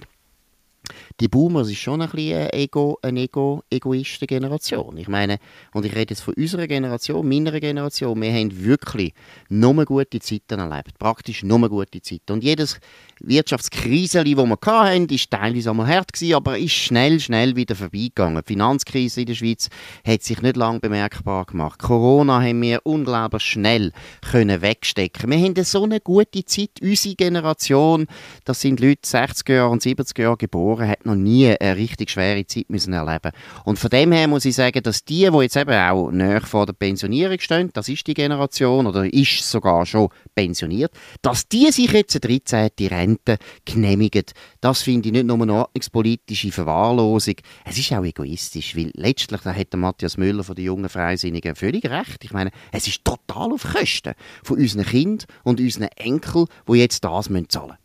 die 1.20 1.28
Boomers 1.28 1.68
ist 1.68 1.78
schon 1.78 2.00
ein 2.00 2.08
bisschen 2.08 2.38
eine, 2.38 2.52
Ego, 2.52 2.98
eine 3.02 3.20
Ego, 3.20 3.62
Egoisten-Generation. 3.70 4.96
Ich 4.96 5.08
meine, 5.08 5.38
und 5.72 5.84
ich 5.84 5.94
rede 5.94 6.14
jetzt 6.14 6.22
von 6.22 6.34
unserer 6.34 6.66
Generation, 6.66 7.28
meiner 7.28 7.58
Generation, 7.60 8.20
wir 8.20 8.32
haben 8.32 8.64
wirklich 8.64 9.12
nur 9.48 9.84
gute 9.84 10.18
Zeiten 10.20 10.58
erlebt. 10.58 10.98
Praktisch 10.98 11.42
nur 11.42 11.68
gute 11.68 12.00
Zeiten. 12.00 12.32
Und 12.32 12.44
jedes 12.44 12.80
Wirtschaftskrise, 13.20 14.24
die 14.24 14.36
wir 14.36 14.58
hatten, 14.66 15.08
ist 15.08 15.30
teilweise 15.30 15.70
einmal 15.70 15.86
hart 15.86 16.12
gewesen, 16.12 16.34
aber 16.34 16.58
ist 16.58 16.72
schnell, 16.72 17.20
schnell 17.20 17.54
wieder 17.56 17.74
vorbeigegangen. 17.74 18.42
Die 18.42 18.52
Finanzkrise 18.54 19.20
in 19.20 19.26
der 19.26 19.34
Schweiz 19.34 19.68
hat 20.06 20.22
sich 20.22 20.40
nicht 20.40 20.56
lange 20.56 20.80
bemerkbar 20.80 21.44
gemacht. 21.44 21.80
Corona 21.80 22.40
haben 22.40 22.62
wir 22.62 22.80
unglaublich 22.84 23.42
schnell 23.42 23.92
können 24.30 24.62
wegstecken. 24.62 25.30
Wir 25.30 25.38
haben 25.38 25.64
so 25.64 25.84
eine 25.84 26.00
gute 26.00 26.44
Zeit. 26.44 26.70
Unsere 26.80 27.14
Generation, 27.14 28.06
das 28.44 28.60
sind 28.60 28.80
Leute 28.80 29.02
60er 29.02 29.66
und 29.66 29.82
70er 29.82 30.22
Jahre 30.22 30.36
geboren, 30.38 30.69
hat 30.78 31.06
noch 31.06 31.14
nie 31.14 31.54
eine 31.56 31.76
richtig 31.76 32.10
schwere 32.10 32.46
Zeit 32.46 32.70
müssen 32.70 32.92
erleben. 32.92 33.32
Und 33.64 33.78
von 33.78 33.90
dem 33.90 34.12
her 34.12 34.28
muss 34.28 34.44
ich 34.44 34.54
sagen, 34.54 34.82
dass 34.82 35.04
die, 35.04 35.28
die 35.30 35.38
jetzt 35.38 35.56
eben 35.56 35.72
auch 35.72 36.10
näher 36.10 36.40
vor 36.42 36.66
der 36.66 36.72
Pensionierung 36.72 37.38
stehen, 37.40 37.70
das 37.72 37.88
ist 37.88 38.06
die 38.06 38.14
Generation 38.14 38.86
oder 38.86 39.12
ist 39.12 39.48
sogar 39.50 39.86
schon 39.86 40.08
pensioniert, 40.34 40.92
dass 41.22 41.48
die 41.48 41.70
sich 41.72 41.92
jetzt 41.92 42.14
eine 42.24 42.38
13. 42.38 42.70
Rente 42.88 43.38
genehmigen, 43.64 44.24
das 44.60 44.82
finde 44.82 45.08
ich 45.08 45.12
nicht 45.12 45.26
nur 45.26 45.40
eine 45.40 45.54
ordnungspolitische 45.54 46.52
Verwahrlosung, 46.52 47.36
es 47.64 47.78
ist 47.78 47.92
auch 47.92 48.04
egoistisch, 48.04 48.76
weil 48.76 48.90
letztlich, 48.94 49.40
da 49.42 49.54
hat 49.54 49.72
der 49.72 49.80
Matthias 49.80 50.16
Müller 50.16 50.44
von 50.44 50.54
den 50.54 50.64
jungen 50.64 50.88
Freisinnigen 50.88 51.54
völlig 51.54 51.84
recht. 51.84 52.24
Ich 52.24 52.32
meine, 52.32 52.50
es 52.72 52.86
ist 52.86 53.04
total 53.04 53.52
auf 53.52 53.64
Kosten 53.64 54.14
von 54.42 54.58
unseren 54.58 54.84
Kindern 54.84 55.26
und 55.44 55.60
unseren 55.60 55.88
Enkeln, 55.96 56.46
die 56.68 56.74
jetzt 56.74 57.04
das 57.04 57.28
zahlen 57.30 57.32
müssen. 57.32 57.79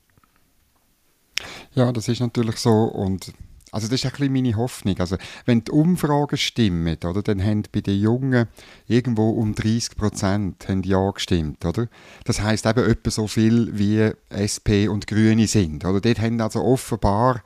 Ja, 1.74 1.92
das 1.92 2.08
ist 2.08 2.22
natürlich 2.22 2.58
so 2.58 2.72
und 2.72 3.34
also 3.76 3.90
das 3.90 3.96
ist 3.96 4.06
ein 4.06 4.12
bisschen 4.12 4.32
meine 4.32 4.56
Hoffnung. 4.56 4.98
Also 5.00 5.18
wenn 5.46 5.66
die 5.66 5.72
Umfragen 5.72 6.38
stimmen, 6.38 6.98
oder, 7.04 7.22
dann 7.22 7.44
haben 7.44 7.64
bei 7.74 7.82
den 7.82 8.00
Jungen 8.00 8.48
irgendwo 8.88 9.32
um 9.32 9.54
30 9.54 9.98
Prozent 9.98 10.66
Ja 10.86 11.12
gestimmt, 11.12 11.66
oder? 11.66 11.90
Das 12.24 12.40
heißt 12.40 12.66
eben 12.68 12.90
etwa 12.90 13.12
so 13.12 13.28
viel 13.28 13.78
wie 13.78 14.12
SP 14.32 14.88
und 14.88 15.08
Grüne 15.08 15.48
sind, 15.48 15.84
oder? 15.84 16.00
Dort 16.00 16.22
haben 16.22 16.40
also 16.40 16.64
offenbar 16.64 17.44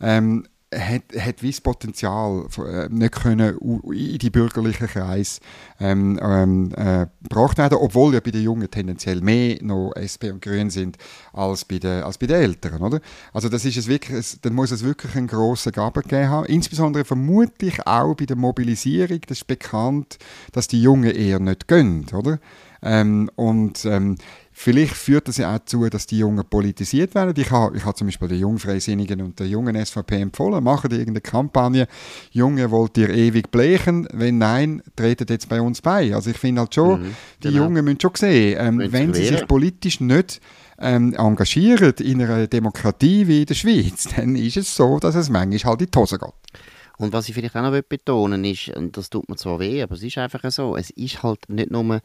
ähm, 0.00 0.44
hat, 0.72 1.02
hat 1.18 1.42
wie 1.42 1.50
das 1.50 1.60
Potenzial 1.60 2.46
äh, 2.58 2.88
nicht 2.88 3.12
können 3.12 3.58
in 3.58 4.18
die 4.18 4.30
bürgerlichen 4.30 4.86
Kreise 4.86 5.40
ähm, 5.80 6.18
ähm, 6.22 6.72
äh, 6.76 7.06
gebracht 7.22 7.58
werden, 7.58 7.78
obwohl 7.80 8.14
ja 8.14 8.20
bei 8.20 8.30
den 8.30 8.42
Jungen 8.42 8.70
tendenziell 8.70 9.20
mehr 9.20 9.58
noch 9.62 9.92
SP 9.96 10.30
und 10.30 10.42
Grün 10.42 10.70
sind 10.70 10.96
als 11.32 11.64
bei 11.64 11.78
den, 11.78 12.02
als 12.02 12.18
bei 12.18 12.26
den 12.26 12.42
Älteren, 12.42 12.82
oder? 12.82 13.00
Also 13.32 13.48
das 13.48 13.64
ist 13.64 13.76
es 13.76 13.88
wirklich, 13.88 14.18
es, 14.18 14.40
dann 14.40 14.54
muss 14.54 14.70
es 14.70 14.84
wirklich 14.84 15.14
einen 15.14 15.26
grossen 15.26 15.72
Gaben 15.72 16.02
gegeben 16.02 16.28
haben, 16.28 16.46
insbesondere 16.46 17.04
vermutlich 17.04 17.86
auch 17.86 18.14
bei 18.14 18.26
der 18.26 18.36
Mobilisierung, 18.36 19.20
das 19.26 19.38
ist 19.38 19.46
bekannt, 19.46 20.18
dass 20.52 20.68
die 20.68 20.82
Jungen 20.82 21.10
eher 21.10 21.38
nicht 21.38 21.68
gehen, 21.68 22.06
oder? 22.12 22.38
Ähm, 22.82 23.30
und 23.36 23.84
ähm, 23.84 24.16
Vielleicht 24.54 24.94
führt 24.94 25.28
das 25.28 25.38
ja 25.38 25.50
auch 25.50 25.58
dazu, 25.58 25.88
dass 25.88 26.06
die 26.06 26.18
Jungen 26.18 26.44
politisiert 26.48 27.14
werden. 27.14 27.32
Ich 27.36 27.50
habe, 27.50 27.76
ich 27.76 27.84
habe 27.84 27.94
zum 27.94 28.06
Beispiel 28.06 28.28
den 28.28 28.40
Jungfreisinnigen 28.40 29.22
und 29.22 29.40
der 29.40 29.46
jungen 29.46 29.82
SVP 29.82 30.20
empfohlen, 30.20 30.62
machen 30.62 30.90
irgendeine 30.90 31.22
Kampagne, 31.22 31.88
Junge, 32.30 32.70
wollt 32.70 32.98
ihr 32.98 33.08
ewig 33.08 33.50
blechen? 33.50 34.06
Wenn 34.12 34.38
nein, 34.38 34.82
tretet 34.94 35.30
jetzt 35.30 35.48
bei 35.48 35.60
uns 35.60 35.80
bei. 35.80 36.14
Also 36.14 36.30
ich 36.30 36.36
finde 36.36 36.60
halt 36.60 36.74
schon, 36.74 37.02
mhm, 37.02 37.14
die 37.42 37.48
genau. 37.48 37.64
Jungen 37.64 37.84
müssen 37.84 38.00
schon 38.00 38.14
sehen, 38.14 38.56
ähm, 38.60 38.92
wenn 38.92 39.14
sie 39.14 39.24
sich 39.24 39.46
politisch 39.46 40.00
nicht 40.00 40.40
ähm, 40.78 41.14
engagieren 41.14 41.94
in 42.00 42.20
einer 42.20 42.46
Demokratie 42.46 43.26
wie 43.26 43.40
in 43.40 43.46
der 43.46 43.54
Schweiz, 43.54 44.08
dann 44.16 44.36
ist 44.36 44.58
es 44.58 44.74
so, 44.74 44.98
dass 44.98 45.14
es 45.14 45.30
manchmal 45.30 45.72
halt 45.72 45.82
in 45.82 45.88
die 45.90 45.98
Hose 45.98 46.18
geht. 46.18 46.60
Und 47.02 47.12
was 47.12 47.28
ich 47.28 47.34
vielleicht 47.34 47.56
auch 47.56 47.62
noch 47.62 47.82
betonen 47.82 48.44
will, 48.44 48.52
ist, 48.52 48.68
und 48.68 48.96
das 48.96 49.10
tut 49.10 49.28
mir 49.28 49.34
zwar 49.34 49.58
weh, 49.58 49.82
aber 49.82 49.96
es 49.96 50.04
ist 50.04 50.18
einfach 50.18 50.48
so, 50.52 50.76
es 50.76 50.90
ist 50.90 51.24
halt 51.24 51.48
nicht 51.48 51.72
nur 51.72 51.82
ein 51.82 52.00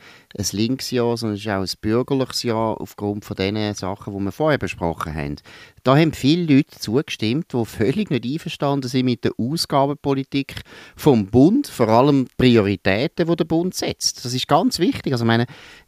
Linksjahr, 0.52 1.16
sondern 1.16 1.36
es 1.36 1.42
ist 1.42 1.50
auch 1.50 1.62
ein 1.62 1.82
bürgerliches 1.82 2.42
Jahr 2.42 2.82
aufgrund 2.82 3.24
von 3.24 3.36
den 3.36 3.76
Sachen, 3.76 4.18
die 4.18 4.26
wir 4.26 4.32
vorher 4.32 4.58
besprochen 4.58 5.14
haben. 5.14 5.36
Da 5.84 5.96
haben 5.96 6.12
viele 6.14 6.56
Leute 6.56 6.80
zugestimmt, 6.80 7.54
die 7.54 7.64
völlig 7.64 8.10
nicht 8.10 8.26
einverstanden 8.26 8.90
sind 8.90 9.06
mit 9.06 9.24
der 9.24 9.34
Ausgabenpolitik 9.38 10.62
vom 10.96 11.28
Bund, 11.28 11.68
vor 11.68 11.88
allem 11.90 12.28
Prioritäten, 12.36 13.28
die 13.28 13.36
der 13.38 13.46
Bund 13.46 13.76
setzt. 13.76 14.26
Das 14.26 14.34
ist 14.34 14.48
ganz 14.48 14.80
wichtig. 14.80 15.14
Also 15.14 15.24
meine, 15.24 15.46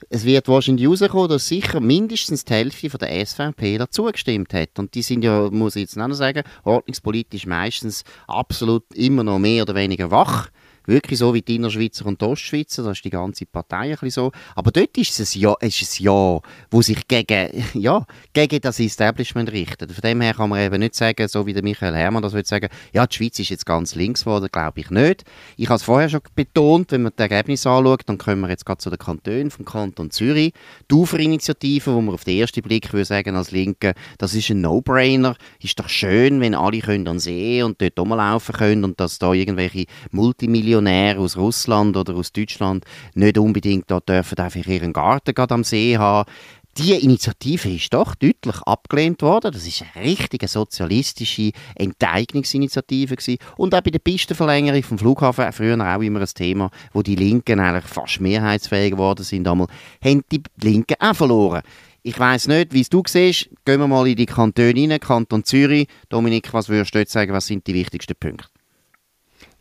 es 0.10 0.24
wird 0.24 0.48
wahrscheinlich 0.48 0.86
herauskommen, 0.86 1.28
dass 1.28 1.48
sicher 1.48 1.80
mindestens 1.80 2.46
die 2.46 2.54
Hälfte 2.54 2.90
von 2.90 3.00
der 3.00 3.26
SVP 3.26 3.78
dazu 3.78 4.04
gestimmt 4.04 4.54
hat. 4.54 4.78
Und 4.78 4.94
die 4.94 5.02
sind 5.02 5.24
ja, 5.24 5.50
muss 5.52 5.76
ich 5.76 5.82
jetzt 5.82 5.98
noch 5.98 6.14
sagen, 6.14 6.44
ordnungspolitisch 6.64 7.46
meistens 7.46 8.06
absolut 8.28 8.86
immer 9.00 9.24
noch 9.24 9.40
mehr 9.40 9.64
oder 9.64 9.76
weniger 9.76 10.12
wach. 10.12 10.50
Wirklich 10.90 11.20
so 11.20 11.36
wie 11.36 11.44
die 11.44 11.58
Innerschweizer 11.58 12.08
und 12.08 12.24
Ostschweizer, 12.24 12.82
das 12.82 12.98
ist 12.98 13.06
die 13.06 13.12
ganze 13.12 13.46
Partei 13.46 13.78
ein 13.78 13.90
bisschen 13.92 14.10
so. 14.10 14.32
Aber 14.56 14.72
dort 14.72 14.98
ist 14.98 15.20
es 15.20 15.36
ja, 15.36 15.54
ist 15.62 15.84
es 15.84 16.00
ja 16.00 16.40
wo 16.72 16.82
sich 16.82 17.08
gegen, 17.08 17.64
ja, 17.76 18.08
gegen 18.34 18.60
das 18.60 18.80
Establishment 18.80 19.52
richtet. 19.52 19.92
Von 19.92 20.02
dem 20.02 20.22
her 20.22 20.34
kann 20.34 20.50
man 20.50 20.62
eben 20.62 20.80
nicht 20.80 20.96
sagen, 20.96 21.28
so 21.28 21.46
wie 21.46 21.54
der 21.54 21.62
Michael 21.62 21.94
Herrmann 21.94 22.24
das 22.24 22.34
will 22.34 22.44
sagen, 22.44 22.70
ja, 22.92 23.06
die 23.06 23.16
Schweiz 23.16 23.38
ist 23.38 23.50
jetzt 23.50 23.68
ganz 23.68 23.94
links 23.94 24.22
geworden, 24.22 24.50
glaube 24.52 24.80
ich 24.80 24.90
nicht. 24.90 25.26
Ich 25.58 25.68
habe 25.68 25.76
es 25.76 25.84
vorher 25.84 26.10
schon 26.10 26.22
betont, 26.34 26.92
wenn 26.92 27.04
man 27.04 27.12
das 27.16 27.30
Ergebnis 27.30 27.68
anschaut, 27.68 28.02
dann 28.08 28.18
kommen 28.18 28.42
wir 28.42 28.50
jetzt 28.50 28.66
gerade 28.66 28.80
zu 28.80 28.90
den 28.90 28.98
Kantonen 28.98 29.52
vom 29.52 29.66
Kanton 29.66 30.10
Zürich. 30.10 30.54
Die 30.90 30.96
Uferinitiative, 30.96 31.94
wo 31.94 32.02
man 32.02 32.16
auf 32.16 32.24
den 32.24 32.40
ersten 32.40 32.64
Blick 32.64 32.92
würde 32.94 33.06
sagen 33.06 33.36
als 33.36 33.52
Linke, 33.52 33.94
das 34.18 34.34
ist 34.34 34.50
ein 34.50 34.62
No-Brainer. 34.62 35.36
Ist 35.62 35.80
doch 35.80 35.88
schön, 35.88 36.42
wenn 36.42 36.56
alle 36.56 36.80
können 36.80 37.08
an 37.08 37.20
See 37.20 37.62
und 37.62 37.80
dort 37.80 38.00
rumlaufen 38.00 38.56
können 38.56 38.84
und 38.84 39.00
dass 39.00 39.20
da 39.20 39.34
irgendwelche 39.34 39.86
Multimillionen 40.10 40.79
Millionäre 40.82 41.20
aus 41.20 41.38
Russland 41.38 41.98
oder 41.98 42.16
aus 42.16 42.32
Deutschland 42.32 42.86
nicht 43.14 43.38
unbedingt 43.38 43.90
dort 43.92 44.10
dürfen 44.10 44.38
einfach 44.38 44.66
ihren 44.66 44.94
Garten 44.94 45.34
gerade 45.34 45.54
am 45.54 45.64
See 45.64 45.98
haben. 45.98 46.30
Die 46.78 46.94
Initiative 46.94 47.70
ist 47.70 47.94
doch 47.94 48.16
deutlich 48.16 48.62
abgelehnt 48.62 49.22
worden. 49.22 49.52
Das 49.52 49.68
ist 49.68 49.84
eine 49.94 50.06
richtige 50.06 50.48
sozialistische 50.48 51.52
Enteignungsinitiative 51.76 53.16
gewesen. 53.16 53.40
Und 53.58 53.76
auch 53.76 53.82
bei 53.82 53.92
der 53.92 54.00
Pistenverlängerung 54.00 54.84
vom 54.84 54.98
Flughafen, 54.98 55.52
früher 55.52 55.76
auch 55.76 56.02
immer 56.02 56.22
ein 56.22 56.28
Thema, 56.28 56.70
wo 56.94 57.02
die 57.02 57.16
Linken 57.16 57.60
eigentlich 57.60 57.92
fast 57.92 58.22
mehrheitsfähig 58.22 58.92
geworden 58.92 59.24
sind, 59.24 59.48
einmal, 59.48 59.68
haben 60.02 60.24
die 60.32 60.42
Linken 60.62 60.96
auch 61.00 61.16
verloren. 61.16 61.64
Ich 62.02 62.18
weiß 62.18 62.48
nicht, 62.48 62.72
wie 62.74 62.82
es 62.82 62.90
du 62.90 63.04
siehst. 63.06 63.50
Gehen 63.66 63.82
wir 63.82 63.88
mal 63.88 64.08
in 64.08 64.16
die 64.16 64.26
Kantone 64.26 64.74
rein, 64.74 65.00
Kanton 65.02 65.44
Zürich. 65.44 65.88
Dominik, 66.08 66.54
was 66.54 66.70
würdest 66.70 66.96
du 66.96 67.00
jetzt 67.00 67.12
sagen, 67.12 67.34
was 67.34 67.48
sind 67.48 67.68
die 67.68 67.74
wichtigsten 67.74 68.16
Punkte? 68.18 68.48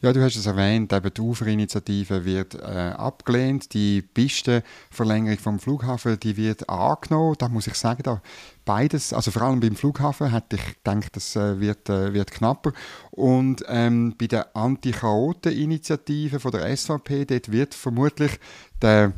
Ja, 0.01 0.13
du 0.13 0.23
hast 0.23 0.37
es 0.37 0.47
erwähnt, 0.47 0.93
eben 0.93 1.13
die 1.13 1.21
Uferinitiative 1.21 2.25
wird 2.25 2.55
äh, 2.55 2.93
abgelehnt, 2.97 3.75
die 3.75 4.01
Pistenverlängerung 4.01 5.39
vom 5.39 5.59
Flughafen, 5.59 6.21
die 6.21 6.37
wird 6.37 6.69
angenommen. 6.69 7.35
Da 7.37 7.49
muss 7.49 7.67
ich 7.67 7.75
sagen, 7.75 8.05
da 8.05 8.23
beides, 8.65 9.13
also 9.13 9.33
vor 9.33 9.43
allem 9.43 9.59
beim 9.59 9.75
Flughafen, 9.75 10.31
hätte 10.31 10.55
ich 10.55 10.85
gedacht, 10.85 11.17
das 11.17 11.35
äh, 11.35 11.59
wird, 11.59 11.89
äh, 11.89 12.13
wird 12.13 12.31
knapper. 12.31 12.73
Und 13.11 13.65
ähm, 13.67 14.15
bei 14.17 14.29
der 14.29 14.55
Anti-Chaoten-Initiative 14.57 16.39
von 16.39 16.53
der 16.53 16.77
SVP, 16.77 17.25
dort 17.25 17.51
wird 17.51 17.75
vermutlich 17.75 18.39
der 18.81 19.15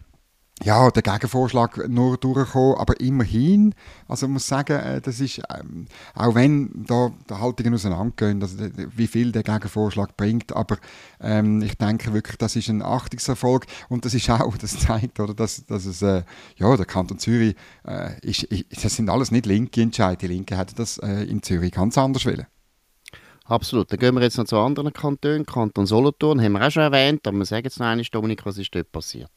ja, 0.62 0.90
der 0.90 1.02
Gegenvorschlag 1.02 1.88
nur 1.88 2.18
durchgekommen, 2.18 2.76
aber 2.76 3.00
immerhin, 3.00 3.74
also 4.08 4.26
ich 4.26 4.32
muss 4.32 4.46
sagen, 4.46 4.78
äh, 4.78 5.00
das 5.00 5.20
ist, 5.20 5.40
ähm, 5.58 5.86
auch 6.14 6.34
wenn 6.34 6.84
da 6.86 7.10
die 7.28 7.34
Haltungen 7.34 7.74
auseinandergehen, 7.74 8.42
also 8.42 8.58
wie 8.94 9.06
viel 9.06 9.32
der 9.32 9.42
Gegenvorschlag 9.42 10.16
bringt, 10.16 10.54
aber 10.54 10.76
ähm, 11.20 11.62
ich 11.62 11.78
denke 11.78 12.12
wirklich, 12.12 12.36
das 12.36 12.56
ist 12.56 12.68
ein 12.68 12.82
Achtungserfolg 12.82 13.66
und 13.88 14.04
das 14.04 14.12
ist 14.12 14.28
auch, 14.28 14.56
das 14.58 14.78
zeigt, 14.78 15.18
oder, 15.18 15.32
dass, 15.32 15.64
dass 15.64 15.86
es, 15.86 16.02
äh, 16.02 16.24
ja, 16.56 16.76
der 16.76 16.86
Kanton 16.86 17.18
Zürich, 17.18 17.56
äh, 17.86 18.20
ist, 18.20 18.46
das 18.82 18.96
sind 18.96 19.08
alles 19.08 19.30
nicht 19.30 19.46
linke 19.46 19.80
Entscheidungen, 19.80 20.18
die 20.18 20.26
Linke 20.26 20.58
hätten 20.58 20.74
das 20.76 20.98
äh, 20.98 21.24
in 21.24 21.42
Zürich 21.42 21.72
ganz 21.72 21.96
anders 21.96 22.26
wollen. 22.26 22.46
Absolut. 23.44 23.90
Dann 23.90 23.98
gehen 23.98 24.14
wir 24.14 24.22
jetzt 24.22 24.38
noch 24.38 24.44
zu 24.44 24.56
anderen 24.58 24.92
Kantonen. 24.92 25.44
Kanton 25.44 25.84
Solothurn 25.84 26.40
haben 26.40 26.52
wir 26.52 26.64
auch 26.64 26.70
schon 26.70 26.84
erwähnt, 26.84 27.26
aber 27.26 27.38
wir 27.38 27.44
sagen 27.44 27.64
jetzt 27.64 27.80
noch 27.80 27.86
einmal, 27.86 28.04
Dominik, 28.12 28.46
was 28.46 28.58
ist 28.58 28.72
dort 28.72 28.92
passiert? 28.92 29.30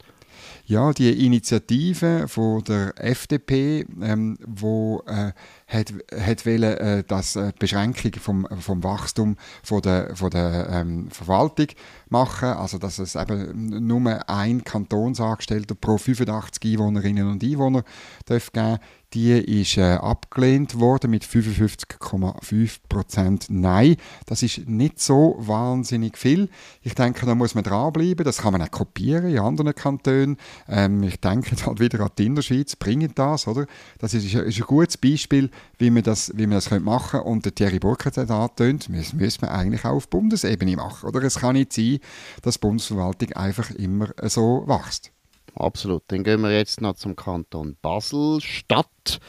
Ja, 0.66 0.94
die 0.94 1.26
Initiative 1.26 2.28
von 2.28 2.64
der 2.64 2.94
FDP, 2.98 3.86
ähm, 4.02 4.38
wo 4.46 5.04
äh, 5.08 5.32
hat, 5.68 5.94
hat 6.18 6.46
wollen, 6.46 6.64
äh, 6.64 7.04
das 7.06 7.36
äh, 7.36 7.52
Beschränkung 7.58 8.14
vom, 8.14 8.48
vom 8.60 8.84
Wachstum 8.84 9.38
von 9.62 9.82
der, 9.82 10.16
von 10.16 10.30
der 10.30 10.70
ähm, 10.70 11.10
Verwaltung 11.12 11.68
machen, 12.10 12.50
also 12.50 12.78
dass 12.78 13.00
es 13.00 13.16
eben 13.16 13.86
nur 13.86 14.30
ein 14.30 14.64
Kantonsangestellter 14.64 15.76
pro 15.76 15.98
85 15.98 16.74
Einwohnerinnen 16.74 17.28
und 17.28 17.44
Einwohner 17.44 17.84
darf 18.26 18.52
geben 18.52 18.80
die 19.14 19.62
ist 19.62 19.78
äh, 19.78 19.94
abgelehnt 19.94 20.78
worden 20.80 21.12
mit 21.12 21.24
55,5% 21.24 23.46
Nein. 23.50 23.96
Das 24.26 24.42
ist 24.44 24.68
nicht 24.68 25.00
so 25.00 25.38
wahnsinnig 25.40 26.18
viel. 26.18 26.50
Ich 26.82 26.96
denke, 26.96 27.26
da 27.26 27.36
muss 27.36 27.56
man 27.56 27.64
dranbleiben. 27.64 28.26
Das 28.26 28.40
kann 28.40 28.52
man 28.54 28.62
auch 28.62 28.72
kopieren 28.72 29.30
in 29.30 29.40
anderen 29.40 29.76
Kantonen. 29.76 30.38
Ähm, 30.68 31.04
ich 31.04 31.20
denke 31.20 31.56
halt 31.66 31.80
wieder 31.80 32.02
an 32.02 32.10
die 32.18 32.26
Innerschweiz, 32.26 32.76
bringen 32.76 33.12
das, 33.16 33.48
oder? 33.48 33.66
Das 34.00 34.14
ist, 34.14 34.34
ist, 34.34 34.36
ein 34.36 34.66
gutes 34.66 34.98
Beispiel, 34.98 35.50
wie 35.78 35.92
man 35.92 36.04
das, 36.04 36.32
wie 36.36 36.48
man 36.48 36.58
das 36.58 36.70
machen 36.72 37.12
könnte. 37.12 37.28
Und 37.28 37.46
der 37.46 37.56
Thierry 37.56 37.80
Burkhardt 37.80 38.18
hat 38.18 38.32
angetönt, 38.32 38.90
das 38.90 39.14
müssen 39.14 39.42
wir 39.42 39.52
eigentlich 39.52 39.86
auch 39.86 39.94
auf 39.94 40.10
Bundesebene 40.10 40.76
machen, 40.76 41.08
oder? 41.08 41.24
Es 41.24 41.40
kann 41.40 41.54
nicht 41.54 41.72
sein, 41.74 42.00
dass 42.42 42.56
die 42.56 42.62
Bundesverwaltung 42.62 43.32
einfach 43.34 43.70
immer 43.72 44.10
so 44.24 44.66
wächst. 44.68 45.13
Absolut. 45.56 46.04
Dann 46.08 46.24
gehen 46.24 46.42
wir 46.42 46.52
jetzt 46.52 46.82
noch 46.82 46.96
zum 46.96 47.16
Kanton 47.16 47.78
Basel-Stadt. 47.82 49.20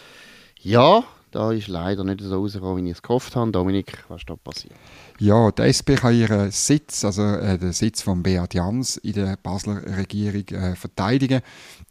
Ja, 0.60 1.04
da 1.30 1.52
ist 1.52 1.68
leider 1.68 2.04
nicht 2.04 2.20
so 2.20 2.36
rausgekommen, 2.36 2.84
wie 2.84 2.90
ich 2.90 2.96
es 2.96 3.02
gehofft 3.02 3.34
habe. 3.36 3.50
Dominik, 3.50 4.04
was 4.08 4.22
ist 4.22 4.30
da 4.30 4.36
passiert? 4.36 4.74
Ja, 5.18 5.50
die 5.50 5.62
SP 5.66 5.98
kann 5.98 6.14
ihren 6.14 6.50
Sitz, 6.50 7.04
also 7.04 7.22
äh, 7.22 7.58
den 7.58 7.72
Sitz 7.72 8.02
von 8.02 8.22
Beat 8.22 8.54
Jans 8.54 8.96
in 8.98 9.14
der 9.14 9.36
Basler 9.42 9.82
Regierung 9.96 10.46
äh, 10.48 10.76
verteidigen. 10.76 11.42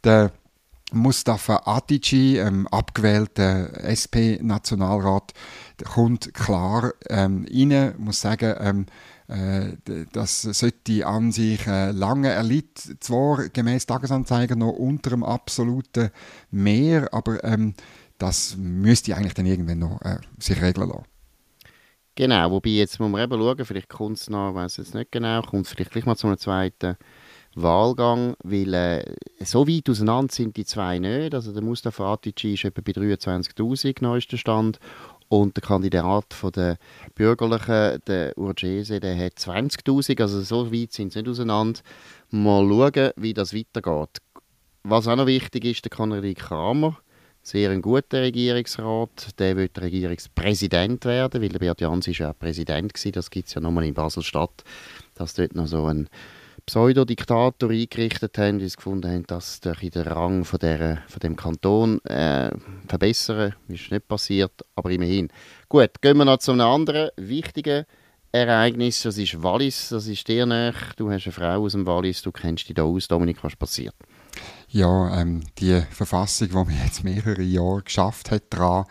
Der 0.02 0.32
Mustafa 0.92 1.62
Atici, 1.66 2.38
ähm, 2.38 2.66
abgewählter 2.68 3.70
SP-Nationalrat, 3.84 5.32
kommt 5.84 6.32
klar 6.34 6.94
ähm, 7.08 7.46
rein, 7.50 7.94
muss 7.98 8.20
sagen, 8.20 8.54
ähm, 8.60 8.86
äh, 8.86 9.13
das 9.26 10.42
sollte 10.42 11.06
an 11.06 11.32
sich 11.32 11.66
äh, 11.66 11.92
lange 11.92 12.28
erlitt, 12.28 12.78
zwar 13.00 13.48
gemäß 13.48 13.86
Tagesanzeiger 13.86 14.56
noch 14.56 14.72
unter 14.72 15.10
dem 15.10 15.24
absoluten 15.24 16.10
Mehr, 16.50 17.12
aber 17.12 17.42
ähm, 17.42 17.74
das 18.18 18.56
müsste 18.56 19.16
eigentlich 19.16 19.34
dann 19.34 19.46
irgendwann 19.46 19.78
noch 19.78 20.00
äh, 20.02 20.18
sich 20.38 20.60
regeln 20.60 20.88
lassen. 20.88 21.04
Genau, 22.16 22.50
wobei 22.52 22.70
jetzt 22.70 23.00
muss 23.00 23.10
man 23.10 23.22
eben 23.22 23.40
schauen, 23.40 23.64
vielleicht 23.64 23.88
kommt 23.88 24.18
es 24.18 24.30
noch, 24.30 24.54
weiß 24.54 24.76
jetzt 24.76 24.94
nicht 24.94 25.10
genau, 25.10 25.42
kommt 25.42 25.66
vielleicht 25.66 25.90
gleich 25.90 26.06
mal 26.06 26.14
zu 26.14 26.28
einem 26.28 26.38
zweiten 26.38 26.96
Wahlgang, 27.56 28.36
weil 28.42 28.74
äh, 28.74 29.16
so 29.44 29.66
weit 29.66 29.88
auseinander 29.88 30.32
sind 30.32 30.56
die 30.56 30.64
zwei 30.64 30.98
nicht. 30.98 31.34
Also 31.34 31.52
der 31.52 31.62
Mustafa 31.62 32.12
Atici 32.12 32.54
ist 32.54 32.64
etwa 32.64 32.82
bei 32.82 32.92
23'000 32.92 33.96
neuester 34.00 34.36
Stand 34.36 34.78
und 35.40 35.56
der 35.56 35.62
Kandidat 35.62 36.32
von 36.32 36.52
der 36.52 36.78
Bürgerlichen, 37.14 38.00
der 38.06 38.38
Urgese, 38.38 39.00
der 39.00 39.16
hat 39.16 39.34
20'000, 39.34 40.20
also 40.20 40.40
so 40.42 40.72
weit 40.72 40.92
sind 40.92 41.12
sie 41.12 41.20
nicht 41.22 41.28
auseinander. 41.28 41.80
Mal 42.30 42.68
schauen, 42.68 43.10
wie 43.16 43.34
das 43.34 43.52
weitergeht. 43.52 44.18
Was 44.84 45.08
auch 45.08 45.16
noch 45.16 45.26
wichtig 45.26 45.64
ist, 45.64 45.84
der 45.84 45.90
Konrad 45.90 46.36
Kramer, 46.36 46.98
sehr 47.42 47.70
ein 47.70 47.82
guter 47.82 48.22
Regierungsrat, 48.22 49.38
der 49.38 49.56
wird 49.56 49.80
Regierungspräsident 49.80 51.04
werden, 51.04 51.42
weil 51.42 51.48
der 51.48 51.58
Beat 51.58 51.80
Jans 51.80 52.06
ist 52.06 52.18
ja 52.18 52.32
Präsident 52.32 52.94
gewesen, 52.94 53.12
das 53.12 53.28
gibt 53.28 53.48
es 53.48 53.54
ja 53.54 53.60
nochmal 53.60 53.84
in 53.84 53.94
Basel-Stadt, 53.94 54.62
dass 55.14 55.34
dort 55.34 55.54
noch 55.54 55.66
so 55.66 55.84
ein 55.86 56.08
Pseudodiktator 56.66 57.70
eingerichtet 57.70 58.38
haben, 58.38 58.58
die 58.58 58.68
gefunden 58.68 59.10
haben, 59.10 59.26
dass 59.26 59.60
durch 59.60 59.90
den 59.90 60.02
Rang 60.02 60.44
von, 60.44 60.58
der, 60.58 61.02
von 61.08 61.20
dem 61.20 61.36
Kanton 61.36 62.02
äh, 62.04 62.50
verbessern. 62.88 63.54
Ist 63.68 63.90
nicht 63.90 64.08
passiert, 64.08 64.52
aber 64.74 64.90
immerhin. 64.90 65.28
Gut, 65.68 66.00
gehen 66.00 66.16
wir 66.16 66.24
noch 66.24 66.38
zu 66.38 66.52
einem 66.52 66.62
anderen 66.62 67.10
wichtigen 67.16 67.84
Ereignis. 68.32 69.02
Das 69.02 69.18
ist 69.18 69.42
Wallis, 69.42 69.90
das 69.90 70.06
ist 70.06 70.26
dir 70.26 70.46
nach. 70.46 70.94
Du 70.94 71.10
hast 71.10 71.26
eine 71.26 71.32
Frau 71.32 71.62
aus 71.62 71.72
dem 71.72 71.86
Wallis, 71.86 72.22
du 72.22 72.32
kennst 72.32 72.68
dich 72.68 72.74
da 72.74 72.82
aus. 72.82 73.08
Dominik, 73.08 73.44
was 73.44 73.56
passiert? 73.56 73.94
Ja, 74.68 75.20
ähm, 75.20 75.42
die 75.58 75.82
Verfassung, 75.90 76.48
die 76.48 76.54
man 76.54 76.82
jetzt 76.84 77.04
mehrere 77.04 77.42
Jahre 77.42 77.82
geschafft 77.82 78.30
hat, 78.30 78.44
daran, 78.50 78.86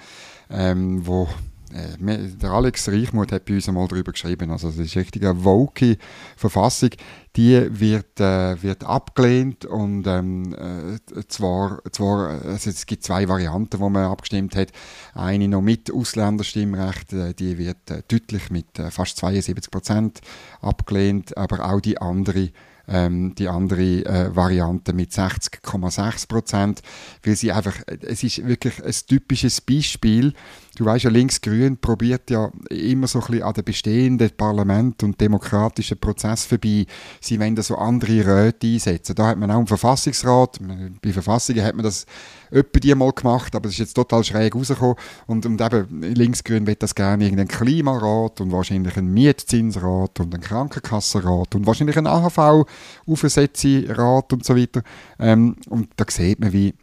ähm, 0.49 1.05
wo 1.05 1.27
äh, 1.73 2.27
der 2.37 2.51
Alex 2.51 2.87
Reichmuth 2.87 3.31
hat 3.31 3.45
bei 3.45 3.55
uns 3.55 3.67
einmal 3.67 3.87
darüber 3.87 4.11
geschrieben, 4.11 4.51
also 4.51 4.69
es 4.69 4.77
ist 4.77 4.95
richtig 4.95 5.23
eine 5.23 5.43
woke 5.43 5.97
Verfassung, 6.35 6.91
die 7.35 7.67
wird, 7.79 8.19
äh, 8.19 8.61
wird 8.61 8.83
abgelehnt 8.83 9.65
und 9.65 10.05
ähm, 10.07 10.53
äh, 10.53 11.27
zwar, 11.27 11.81
zwar 11.91 12.41
also 12.43 12.69
es 12.69 12.85
gibt 12.85 13.03
zwei 13.03 13.27
Varianten, 13.27 13.79
wo 13.79 13.89
man 13.89 14.05
abgestimmt 14.05 14.55
hat, 14.55 14.71
eine 15.13 15.47
noch 15.47 15.61
mit 15.61 15.91
Ausländerstimmrecht, 15.91 17.13
äh, 17.13 17.33
die 17.33 17.57
wird 17.57 17.77
deutlich 18.07 18.49
mit 18.51 18.67
fast 18.89 19.17
72 19.17 19.71
Prozent 19.71 20.21
abgelehnt, 20.61 21.37
aber 21.37 21.71
auch 21.71 21.81
die 21.81 21.97
andere 21.97 22.51
ähm, 22.87 23.33
die 23.35 23.47
andere 23.47 24.05
äh, 24.05 24.35
Variante 24.35 24.93
mit 24.93 25.11
60,6 25.11 26.27
Prozent, 26.27 26.81
weil 27.23 27.35
sie 27.35 27.51
einfach, 27.51 27.75
es 28.01 28.23
ist 28.23 28.45
wirklich 28.45 28.83
ein 28.83 28.93
typisches 29.07 29.61
Beispiel. 29.61 30.33
Du 30.75 30.85
weißt 30.85 31.03
ja, 31.03 31.11
Linksgrün 31.11 31.77
probiert 31.77 32.31
ja 32.31 32.51
immer 32.71 33.05
so 33.05 33.19
ein 33.19 33.25
bisschen 33.27 33.43
an 33.43 33.53
den 33.53 33.63
bestehenden 33.63 34.31
Parlament 34.35 35.03
und 35.03 35.21
demokratischen 35.21 35.99
Prozess 35.99 36.45
vorbei. 36.45 36.87
Sie 37.21 37.39
wollen 37.39 37.55
da 37.55 37.61
so 37.61 37.75
andere 37.75 38.25
Räte 38.25 38.65
einsetzen. 38.65 39.13
Da 39.13 39.27
hat 39.27 39.37
man 39.37 39.51
auch 39.51 39.57
einen 39.57 39.67
Verfassungsrat. 39.67 40.57
Bei 40.99 41.13
Verfassungen 41.13 41.63
hat 41.63 41.75
man 41.75 41.83
das 41.83 42.07
öppe 42.51 42.79
die 42.79 42.95
mal 42.95 43.11
gemacht, 43.11 43.55
aber 43.55 43.67
es 43.67 43.73
ist 43.73 43.79
jetzt 43.79 43.93
total 43.93 44.23
schräg 44.23 44.55
rausgekommen. 44.55 44.95
Und, 45.27 45.45
und 45.45 45.61
eben, 45.61 46.01
Linksgrün 46.01 46.65
will 46.65 46.75
das 46.75 46.95
gerne 46.95 47.23
irgendeinen 47.23 47.49
Klimarat 47.49 48.41
und 48.41 48.51
wahrscheinlich 48.51 48.97
einen 48.97 49.13
Mietzinsrat 49.13 50.19
und 50.19 50.33
einen 50.33 50.41
Krankenkassenrat 50.41 51.53
und 51.53 51.67
wahrscheinlich 51.67 51.97
einen 51.97 52.07
AHV-Aufsetzungsrat 52.07 54.33
und 54.33 54.43
so 54.43 54.57
weiter. 54.57 54.81
Ähm, 55.19 55.55
und 55.69 55.89
da 55.97 56.05
sieht 56.09 56.39
man, 56.39 56.51
wie 56.51 56.73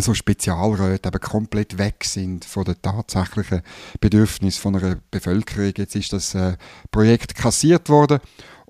so 0.00 0.14
Spezialräte 0.14 1.08
eben 1.08 1.20
komplett 1.20 1.76
weg 1.76 2.04
sind 2.04 2.44
von 2.44 2.64
den 2.64 2.80
tatsächlichen 2.80 3.62
Bedürfnissen 4.00 4.60
von 4.62 4.76
einer 4.76 4.98
Bevölkerung. 5.10 5.72
Jetzt 5.76 5.94
ist 5.94 6.12
das 6.12 6.34
äh, 6.34 6.56
Projekt 6.90 7.34
kassiert 7.34 7.88
worden 7.88 8.20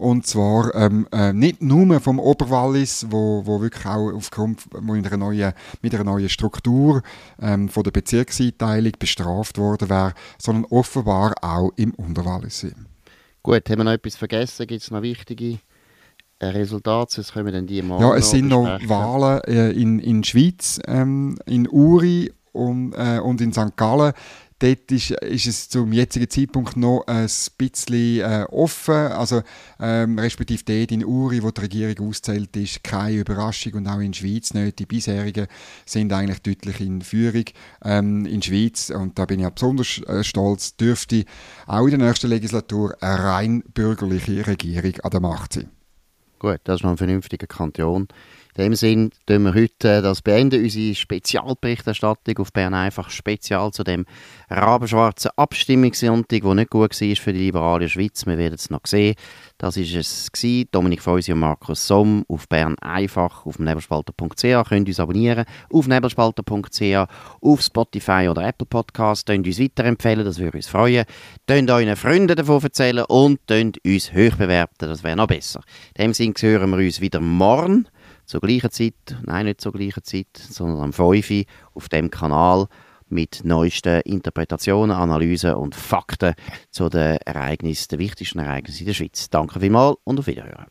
und 0.02 0.26
zwar 0.26 0.74
ähm, 0.74 1.06
äh, 1.12 1.32
nicht 1.32 1.62
nur 1.62 2.00
vom 2.00 2.18
Oberwallis, 2.18 3.06
wo, 3.10 3.46
wo 3.46 3.60
wirklich 3.60 3.86
auch 3.86 4.12
aufgrund 4.12 4.62
mit 4.82 5.06
einer 5.06 5.16
neuen, 5.16 5.52
mit 5.80 5.94
einer 5.94 6.04
neuen 6.04 6.28
Struktur 6.28 7.02
ähm, 7.40 7.68
von 7.68 7.84
der 7.84 7.92
Bezirkseinteilung 7.92 8.92
bestraft 8.98 9.58
worden 9.58 9.88
wäre, 9.88 10.14
sondern 10.38 10.64
offenbar 10.64 11.34
auch 11.40 11.70
im 11.76 11.94
Unterwallis. 11.94 12.66
Gut, 13.44 13.68
haben 13.68 13.78
wir 13.78 13.84
noch 13.84 13.92
etwas 13.92 14.16
vergessen? 14.16 14.66
Gibt 14.66 14.82
es 14.82 14.90
noch 14.90 15.02
wichtige 15.02 15.58
äh, 16.42 16.46
Resultate? 16.48 17.14
Sonst 17.14 17.34
wir 17.34 17.52
dann 17.52 17.66
die 17.66 17.82
mal 17.82 18.00
Ja, 18.00 18.16
es 18.16 18.30
sind 18.30 18.48
noch 18.48 18.66
Wahlen 18.86 19.40
äh, 19.44 19.70
in, 19.70 19.98
in 19.98 20.24
Schweiz, 20.24 20.80
ähm, 20.86 21.38
in 21.46 21.68
Uri 21.68 22.32
und, 22.52 22.92
äh, 22.94 23.20
und 23.20 23.40
in 23.40 23.52
St. 23.52 23.76
Gallen. 23.76 24.12
Dort 24.58 24.92
ist, 24.92 25.10
ist 25.10 25.46
es 25.46 25.68
zum 25.68 25.92
jetzigen 25.92 26.30
Zeitpunkt 26.30 26.76
noch 26.76 27.02
ein 27.08 27.28
bisschen 27.58 28.20
äh, 28.20 28.44
offen, 28.48 28.94
also 28.94 29.42
ähm, 29.80 30.16
respektive 30.20 30.62
dort 30.62 30.92
in 30.92 31.04
Uri, 31.04 31.42
wo 31.42 31.50
die 31.50 31.62
Regierung 31.62 32.08
auszählt 32.08 32.56
ist, 32.56 32.84
keine 32.84 33.16
Überraschung 33.16 33.74
und 33.74 33.88
auch 33.88 33.98
in 33.98 34.12
der 34.12 34.18
Schweiz 34.18 34.54
nicht. 34.54 34.78
Die 34.78 34.86
bisherigen 34.86 35.48
sind 35.84 36.12
eigentlich 36.12 36.42
deutlich 36.42 36.80
in 36.80 37.02
Führung. 37.02 37.46
Ähm, 37.84 38.24
in 38.24 38.38
der 38.38 38.46
Schweiz, 38.46 38.90
und 38.90 39.18
da 39.18 39.24
bin 39.24 39.40
ich 39.40 39.46
auch 39.46 39.50
besonders 39.50 39.98
äh, 40.06 40.22
stolz, 40.22 40.76
dürfte 40.76 41.24
auch 41.66 41.86
in 41.86 41.98
der 41.98 42.06
nächsten 42.06 42.28
Legislatur 42.28 42.94
eine 43.00 43.24
rein 43.24 43.64
bürgerliche 43.74 44.46
Regierung 44.46 44.94
an 45.00 45.10
der 45.10 45.20
Macht 45.20 45.54
sein. 45.54 45.70
Gut, 46.42 46.58
das 46.64 46.80
ist 46.80 46.82
noch 46.82 46.90
ein 46.90 46.96
vernünftiger 46.96 47.46
Kanton. 47.46 48.08
In 48.54 48.64
dem 48.64 48.74
Sinn 48.74 49.10
tun 49.24 49.44
wir 49.44 49.54
heute 49.54 50.02
das 50.02 50.20
beenden, 50.20 50.62
unsere 50.62 50.94
Spezialberichterstattung 50.94 52.36
auf 52.36 52.52
Bern 52.52 52.74
einfach 52.74 53.08
spezial 53.08 53.70
zu 53.72 53.82
dem 53.82 54.04
rabenschwarzen 54.50 55.30
Abstimmungssonntag, 55.36 56.42
der 56.42 56.54
nicht 56.54 56.68
gut 56.68 57.00
war 57.00 57.16
für 57.16 57.32
die 57.32 57.38
liberale 57.38 57.88
Schweiz. 57.88 58.26
Wir 58.26 58.36
werden 58.36 58.56
es 58.56 58.68
noch 58.68 58.82
sehen. 58.84 59.14
Das 59.56 59.78
war 59.78 60.00
es. 60.00 60.30
Dominik 60.70 61.00
Feusi 61.00 61.32
und 61.32 61.38
Markus 61.38 61.86
Somm 61.86 62.26
auf 62.28 62.46
Bern 62.46 62.78
einfach 62.80 63.46
auf 63.46 63.58
nebelspalter.ch. 63.58 64.68
Könnt 64.68 64.86
uns 64.86 65.00
abonnieren 65.00 65.46
auf 65.72 65.88
nebelspalter.ch, 65.88 67.06
auf 67.40 67.62
Spotify 67.62 68.28
oder 68.30 68.46
Apple 68.46 68.66
Podcasts. 68.66 69.24
Könnt 69.24 69.46
uns 69.46 69.60
weiterempfehlen, 69.60 70.26
das 70.26 70.38
würde 70.38 70.58
uns 70.58 70.68
freuen. 70.68 71.06
Könnt 71.46 71.70
euren 71.70 71.96
Freunden 71.96 72.36
davon 72.36 72.62
erzählen 72.62 73.06
und 73.06 73.40
könnt 73.46 73.82
uns 73.82 74.12
hoch 74.12 74.36
bewerten, 74.36 74.88
das 74.88 75.02
wäre 75.02 75.16
noch 75.16 75.26
besser. 75.26 75.62
In 75.96 76.08
dem 76.08 76.12
Sinne 76.12 76.34
hören 76.38 76.68
wir 76.68 76.84
uns 76.84 77.00
wieder 77.00 77.20
morgen 77.20 77.88
zur 78.32 78.40
gleichen 78.40 78.70
Zeit, 78.70 78.94
nein, 79.26 79.44
nicht 79.44 79.60
zur 79.60 79.72
gleichen 79.72 80.02
Zeit, 80.04 80.26
sondern 80.34 80.80
am 80.80 80.92
5 80.94 81.44
auf 81.74 81.90
dem 81.90 82.10
Kanal 82.10 82.66
mit 83.10 83.44
neuesten 83.44 84.00
Interpretationen, 84.00 84.96
Analysen 84.96 85.52
und 85.52 85.74
Fakten 85.74 86.32
zu 86.70 86.88
den 86.88 87.18
Ereignissen, 87.26 87.88
den 87.90 87.98
wichtigsten 87.98 88.38
Ereignissen 88.38 88.80
in 88.80 88.86
der 88.86 88.94
Schweiz. 88.94 89.28
Danke 89.28 89.60
vielmals 89.60 89.98
und 90.04 90.18
auf 90.18 90.26
Wiederhören. 90.26 90.64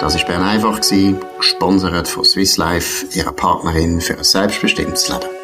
Das 0.00 0.16
war 0.16 0.26
Bern 0.26 0.42
einfach, 0.42 0.80
gesponsert 0.80 2.08
von 2.08 2.24
Swiss 2.24 2.56
Life, 2.56 3.06
ihrer 3.14 3.32
Partnerin 3.32 4.00
für 4.00 4.16
ein 4.16 4.24
selbstbestimmtes 4.24 5.10
Leben. 5.10 5.43